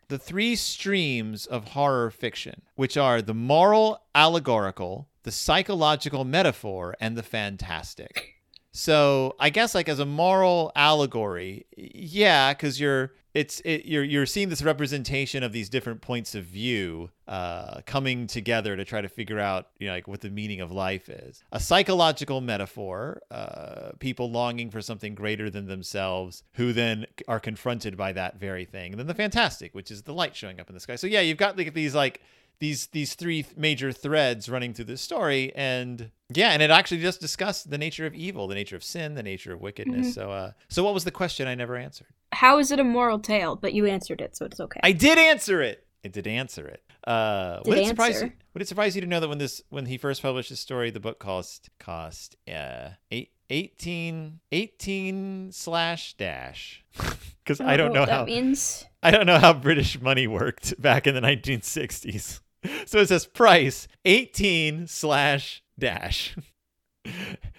The 0.08 0.18
three 0.18 0.54
streams 0.54 1.46
of 1.46 1.68
horror 1.68 2.10
fiction, 2.10 2.62
which 2.76 2.96
are 2.98 3.22
the 3.22 3.34
moral 3.34 4.02
allegorical, 4.14 5.08
the 5.22 5.32
psychological 5.32 6.24
metaphor, 6.24 6.94
and 7.00 7.16
the 7.16 7.22
fantastic. 7.22 8.34
So 8.70 9.34
I 9.40 9.48
guess 9.48 9.74
like 9.74 9.88
as 9.88 10.00
a 10.00 10.04
moral 10.04 10.70
allegory, 10.76 11.64
yeah, 11.76 12.52
because 12.52 12.78
you're 12.78 13.12
it's 13.34 13.60
it, 13.64 13.84
you're 13.84 14.04
you're 14.04 14.26
seeing 14.26 14.48
this 14.48 14.62
representation 14.62 15.42
of 15.42 15.52
these 15.52 15.68
different 15.68 16.00
points 16.00 16.36
of 16.36 16.44
view 16.44 17.10
uh, 17.26 17.80
coming 17.84 18.28
together 18.28 18.76
to 18.76 18.84
try 18.84 19.00
to 19.00 19.08
figure 19.08 19.40
out 19.40 19.68
you 19.78 19.88
know 19.88 19.94
like 19.94 20.06
what 20.06 20.20
the 20.20 20.30
meaning 20.30 20.60
of 20.60 20.70
life 20.70 21.08
is. 21.08 21.42
A 21.50 21.58
psychological 21.58 22.40
metaphor, 22.40 23.20
uh, 23.32 23.90
people 23.98 24.30
longing 24.30 24.70
for 24.70 24.80
something 24.80 25.16
greater 25.16 25.50
than 25.50 25.66
themselves, 25.66 26.44
who 26.54 26.72
then 26.72 27.06
are 27.26 27.40
confronted 27.40 27.96
by 27.96 28.12
that 28.12 28.38
very 28.38 28.64
thing. 28.64 28.92
And 28.92 29.00
then 29.00 29.08
the 29.08 29.14
fantastic, 29.14 29.74
which 29.74 29.90
is 29.90 30.02
the 30.02 30.14
light 30.14 30.36
showing 30.36 30.60
up 30.60 30.68
in 30.68 30.74
the 30.74 30.80
sky. 30.80 30.94
So 30.94 31.08
yeah, 31.08 31.20
you've 31.20 31.38
got 31.38 31.58
like 31.58 31.74
these 31.74 31.94
like 31.94 32.20
these 32.60 32.86
these 32.88 33.14
three 33.14 33.44
major 33.56 33.92
threads 33.92 34.48
running 34.48 34.72
through 34.72 34.84
this 34.86 35.00
story 35.00 35.52
and 35.54 36.10
yeah 36.32 36.50
and 36.50 36.62
it 36.62 36.70
actually 36.70 37.00
just 37.00 37.20
discussed 37.20 37.68
the 37.70 37.78
nature 37.78 38.06
of 38.06 38.14
evil 38.14 38.46
the 38.46 38.54
nature 38.54 38.76
of 38.76 38.84
sin 38.84 39.14
the 39.14 39.22
nature 39.22 39.52
of 39.52 39.60
wickedness 39.60 40.14
so 40.14 40.30
uh 40.30 40.52
so 40.68 40.82
what 40.84 40.94
was 40.94 41.04
the 41.04 41.10
question 41.10 41.46
i 41.48 41.54
never 41.54 41.76
answered 41.76 42.06
How 42.32 42.58
is 42.58 42.70
it 42.70 42.80
a 42.80 42.84
moral 42.84 43.18
tale? 43.18 43.56
But 43.56 43.74
you 43.74 43.86
answered 43.86 44.20
it, 44.20 44.36
so 44.36 44.44
it's 44.46 44.60
okay. 44.60 44.80
i 44.82 44.92
did 44.92 45.18
answer 45.18 45.60
it 45.62 45.86
i 46.04 46.08
did 46.08 46.26
answer 46.26 46.66
it 46.66 46.82
uh 47.06 47.60
would 47.66 47.74
Did 47.74 47.84
it 47.84 47.88
surprise 47.88 48.14
answer. 48.14 48.26
you 48.26 48.32
would 48.54 48.62
it 48.62 48.68
surprise 48.68 48.94
you 48.94 49.00
to 49.02 49.06
know 49.06 49.20
that 49.20 49.28
when 49.28 49.38
this 49.38 49.60
when 49.68 49.86
he 49.86 49.98
first 49.98 50.22
published 50.22 50.48
his 50.48 50.60
story 50.60 50.90
the 50.90 51.00
book 51.00 51.18
cost 51.18 51.68
cost 51.78 52.36
uh 52.48 52.90
eight 53.10 53.30
18 53.50 54.40
18 54.52 55.52
slash 55.52 56.14
dash 56.14 56.82
because 57.44 57.60
i 57.60 57.76
don't 57.76 57.92
know 57.92 58.00
what 58.00 58.08
how 58.08 58.24
that 58.24 58.26
means. 58.26 58.86
I 59.02 59.10
don't 59.10 59.26
know 59.26 59.38
how 59.38 59.52
British 59.52 60.00
money 60.00 60.26
worked 60.26 60.80
back 60.80 61.06
in 61.06 61.14
the 61.14 61.20
1960s. 61.20 62.40
So 62.86 62.98
it 62.98 63.08
says 63.08 63.26
price 63.26 63.88
18 64.04 64.86
slash 64.86 65.62
dash. 65.78 66.36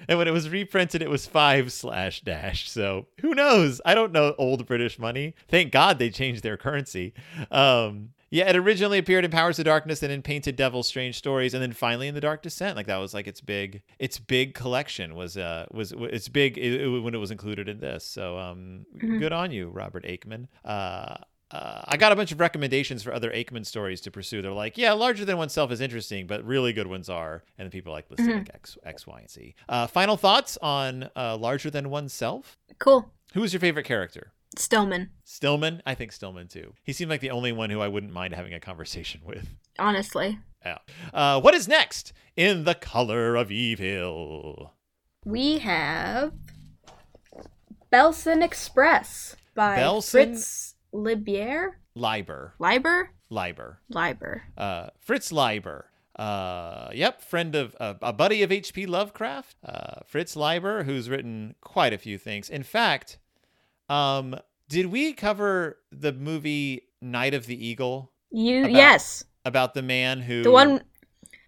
And 0.08 0.18
when 0.20 0.28
it 0.28 0.32
was 0.34 0.50
reprinted, 0.50 1.02
it 1.04 1.10
was 1.10 1.26
five 1.28 1.72
slash 1.72 2.22
dash. 2.22 2.70
So 2.70 3.08
who 3.22 3.34
knows? 3.36 3.82
I 3.86 3.94
don't 3.96 4.12
know 4.12 4.34
old 4.38 4.66
British 4.68 4.98
money. 5.00 5.34
Thank 5.48 5.72
God 5.72 5.98
they 6.00 6.10
changed 6.12 6.42
their 6.44 6.58
currency. 6.58 7.14
Um, 7.52 8.10
yeah, 8.32 8.48
it 8.50 8.56
originally 8.56 8.98
appeared 9.00 9.26
in 9.26 9.32
Powers 9.32 9.58
of 9.60 9.66
Darkness 9.66 10.04
and 10.04 10.12
in 10.12 10.22
Painted 10.22 10.56
Devil 10.56 10.84
Strange 10.84 11.16
Stories, 11.18 11.54
and 11.56 11.62
then 11.62 11.74
finally 11.74 12.08
in 12.08 12.14
The 12.16 12.22
Dark 12.22 12.42
Descent. 12.44 12.76
Like 12.76 12.86
that 12.88 12.98
was 12.98 13.14
like 13.16 13.28
its 13.28 13.42
big, 13.42 13.82
its 14.00 14.18
big 14.20 14.54
collection 14.56 15.16
was 15.16 15.38
uh 15.38 15.66
was 15.72 15.92
its 15.92 16.28
big 16.28 16.58
it, 16.58 16.82
it- 16.82 17.00
when 17.00 17.14
it 17.16 17.20
was 17.20 17.32
included 17.32 17.68
in 17.70 17.80
this. 17.80 18.04
So 18.04 18.38
um, 18.38 18.86
Mhm. 18.98 19.20
good 19.20 19.34
on 19.34 19.52
you, 19.52 19.70
Robert 19.70 20.06
Aickman. 20.06 20.48
Uh, 20.64 21.16
uh, 21.52 21.82
I 21.86 21.98
got 21.98 22.12
a 22.12 22.16
bunch 22.16 22.32
of 22.32 22.40
recommendations 22.40 23.04
for 23.04 23.14
other 23.14 23.30
Aickman 23.32 23.66
stories 23.66 24.02
to 24.02 24.12
pursue. 24.12 24.42
They're 24.42 24.52
like, 24.52 24.78
yeah, 24.78 24.94
larger 24.94 25.26
than 25.26 25.38
oneself 25.38 25.72
is 25.72 25.80
interesting, 25.82 26.26
but 26.28 26.44
really 26.44 26.74
good 26.74 26.88
ones 26.88 27.10
are, 27.10 27.44
and 27.58 27.66
then 27.66 27.72
people 27.72 27.94
like 27.94 28.10
listing 28.10 28.30
Mhm. 28.30 28.38
like 28.40 28.52
X, 28.56 28.78
X, 28.84 29.06
Y, 29.08 29.20
and 29.20 29.30
Z. 29.30 29.56
Uh, 29.70 29.88
final 29.88 30.18
thoughts 30.18 30.58
on 30.62 31.10
uh, 31.16 31.38
larger 31.38 31.70
than 31.70 31.90
oneself. 31.90 32.58
Cool. 32.80 33.12
Who 33.34 33.42
was 33.42 33.54
your 33.54 33.60
favorite 33.60 33.86
character? 33.86 34.32
Stillman. 34.58 35.10
Stillman. 35.26 35.82
I 35.86 35.96
think 35.96 36.12
Stillman 36.14 36.48
too. 36.48 36.74
He 36.84 36.94
seemed 36.94 37.12
like 37.12 37.20
the 37.22 37.32
only 37.32 37.52
one 37.52 37.70
who 37.70 37.82
I 37.82 37.90
wouldn't 37.90 38.14
mind 38.14 38.34
having 38.34 38.54
a 38.54 38.60
conversation 38.60 39.22
with. 39.26 39.50
Honestly, 39.78 40.40
Yeah. 40.66 40.78
Uh, 41.14 41.42
what 41.42 41.54
is 41.54 41.68
next 41.68 42.14
in 42.36 42.64
the 42.64 42.76
color 42.76 43.36
of 43.36 43.52
evil? 43.52 44.74
we 45.26 45.58
have 45.60 46.32
Belsen 47.92 48.44
Express 48.44 49.36
by 49.54 49.78
Belsen- 49.78 50.12
Fritz 50.12 50.75
Libier. 50.96 51.72
Liber. 51.96 52.54
Liber. 52.60 53.12
Liber. 53.30 53.80
Liber. 53.90 54.44
uh, 54.58 54.88
Fritz 55.00 55.32
Liber. 55.32 55.90
Uh, 56.18 56.90
yep, 56.94 57.22
friend 57.22 57.56
of 57.56 57.76
uh, 57.80 57.96
a 58.02 58.14
buddy 58.14 58.42
of 58.42 58.52
H.P. 58.52 58.86
Lovecraft, 58.86 59.58
uh, 59.66 59.96
Fritz 60.06 60.38
Leiber, 60.38 60.84
who's 60.84 61.10
written 61.10 61.56
quite 61.60 61.92
a 61.92 61.98
few 61.98 62.18
things. 62.18 62.50
In 62.50 62.64
fact, 62.64 63.18
um, 63.90 64.38
did 64.70 64.86
we 64.88 65.12
cover 65.12 65.78
the 65.92 66.14
movie 66.14 66.84
Night 67.02 67.34
of 67.34 67.48
the 67.48 67.68
Eagle 67.68 68.14
You 68.32 68.62
About- 68.62 68.72
yes, 68.72 69.26
about 69.44 69.74
the 69.74 69.82
man 69.82 70.22
who 70.22 70.42
the 70.42 70.52
one, 70.52 70.84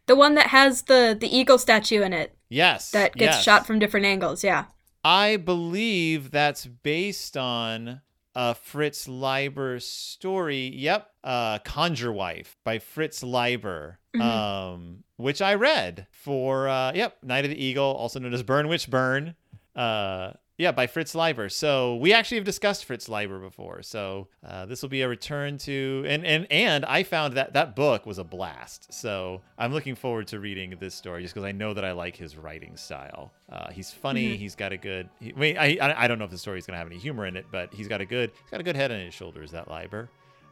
the 0.05 0.15
one 0.17 0.35
that 0.35 0.47
has 0.47 0.83
the 0.83 1.17
the 1.19 1.35
eagle 1.35 1.57
statue 1.57 2.03
in 2.03 2.13
it 2.13 2.37
yes 2.47 2.91
that 2.91 3.13
gets 3.15 3.37
yes. 3.37 3.43
shot 3.43 3.65
from 3.65 3.79
different 3.79 4.05
angles. 4.05 4.43
Yeah. 4.43 4.65
I 5.03 5.37
believe 5.37 6.31
that's 6.31 6.65
based 6.65 7.37
on 7.37 8.01
a 8.39 8.53
Fritz 8.53 9.07
Leiber 9.07 9.79
story. 9.79 10.67
Yep, 10.75 11.09
uh, 11.23 11.57
Conjure 11.59 12.11
Wife 12.13 12.55
by 12.63 12.77
Fritz 12.77 13.23
Leiber, 13.23 13.97
Mhm. 14.15 14.21
um, 14.21 15.03
which 15.15 15.41
I 15.41 15.55
read 15.55 16.05
for 16.11 16.67
uh, 16.69 16.93
yep, 16.93 17.17
Night 17.23 17.45
of 17.45 17.49
the 17.49 17.57
Eagle, 17.61 17.83
also 17.95 18.19
known 18.19 18.33
as 18.35 18.43
Burn 18.43 18.67
Witch 18.67 18.89
Burn. 18.91 19.35
Uh, 19.75 20.33
yeah, 20.57 20.71
by 20.71 20.87
Fritz 20.87 21.13
Leiber. 21.13 21.49
So 21.49 21.95
we 21.97 22.13
actually 22.13 22.37
have 22.37 22.45
discussed 22.45 22.85
Fritz 22.85 23.07
Leiber 23.07 23.39
before. 23.39 23.83
So 23.83 24.27
uh, 24.45 24.65
this 24.65 24.81
will 24.81 24.89
be 24.89 25.01
a 25.03 25.07
return 25.07 25.57
to 25.59 26.03
and 26.07 26.25
and 26.25 26.47
and 26.51 26.83
I 26.85 27.03
found 27.03 27.35
that 27.35 27.53
that 27.53 27.75
book 27.75 28.05
was 28.05 28.17
a 28.17 28.23
blast. 28.23 28.91
So 28.91 29.41
I'm 29.57 29.71
looking 29.71 29.93
forward 29.95 30.27
to 30.29 30.39
reading 30.39 30.75
this 30.79 30.95
story 30.95 31.21
just 31.21 31.35
because 31.35 31.45
I 31.45 31.51
know 31.51 31.73
that 31.75 31.85
I 31.85 31.91
like 31.91 32.15
his 32.15 32.35
writing 32.35 32.75
style. 32.75 33.31
Uh, 33.51 33.69
he's 33.71 33.91
funny. 33.91 34.35
Mhm. 34.35 34.37
He's 34.39 34.55
got 34.55 34.71
a 34.71 34.77
good. 34.77 35.09
He, 35.19 35.31
I 35.31 35.39
mean, 35.39 35.57
I 35.57 35.77
I 35.79 36.03
I 36.05 36.07
don't 36.07 36.17
know 36.17 36.25
if 36.25 36.31
the 36.31 36.37
story's 36.39 36.65
gonna 36.65 36.79
have 36.79 36.87
any 36.87 36.97
humor 36.97 37.25
in 37.27 37.37
it, 37.37 37.45
but 37.51 37.71
he's 37.73 37.87
got 37.87 38.01
a 38.01 38.05
good 38.05 38.31
he's 38.41 38.49
got 38.51 38.59
a 38.59 38.63
good 38.63 38.75
head 38.75 38.91
on 38.91 38.99
his 38.99 39.13
shoulders. 39.13 39.51
That 39.51 39.69
Leiber. 39.69 40.09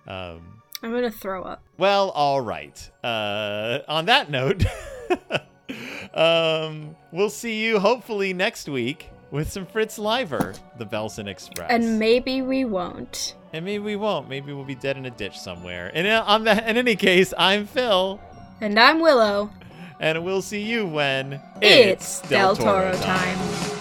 Um, 0.07 0.61
I'm 0.83 0.91
gonna 0.91 1.09
throw 1.09 1.41
up. 1.41 1.63
well, 1.79 2.11
all 2.11 2.41
right. 2.41 2.77
Uh, 3.03 3.79
on 3.87 4.05
that 4.05 4.29
note, 4.29 4.63
um, 6.13 6.95
we'll 7.11 7.29
see 7.29 7.63
you 7.63 7.79
hopefully 7.79 8.33
next 8.33 8.69
week 8.69 9.09
with 9.31 9.51
some 9.51 9.65
Fritz 9.65 9.97
Leiber, 9.99 10.53
the 10.77 10.85
Belsen 10.85 11.27
Express. 11.27 11.69
And 11.71 11.99
maybe 11.99 12.41
we 12.41 12.65
won't. 12.65 13.35
And 13.53 13.65
maybe 13.65 13.83
we 13.83 13.95
won't. 13.95 14.27
Maybe 14.29 14.53
we'll 14.53 14.65
be 14.65 14.75
dead 14.75 14.97
in 14.97 15.05
a 15.05 15.09
ditch 15.11 15.37
somewhere. 15.39 15.91
And 15.93 16.07
uh, 16.07 16.23
on 16.27 16.43
that, 16.45 16.67
in 16.67 16.77
any 16.77 16.95
case, 16.95 17.33
I'm 17.37 17.65
Phil, 17.67 18.19
And 18.61 18.79
I'm 18.79 18.99
Willow. 18.99 19.49
and 19.99 20.23
we'll 20.25 20.41
see 20.41 20.61
you 20.61 20.85
when 20.85 21.41
It's 21.61 22.21
Del 22.21 22.55
Toro 22.55 22.93
time. 22.97 23.74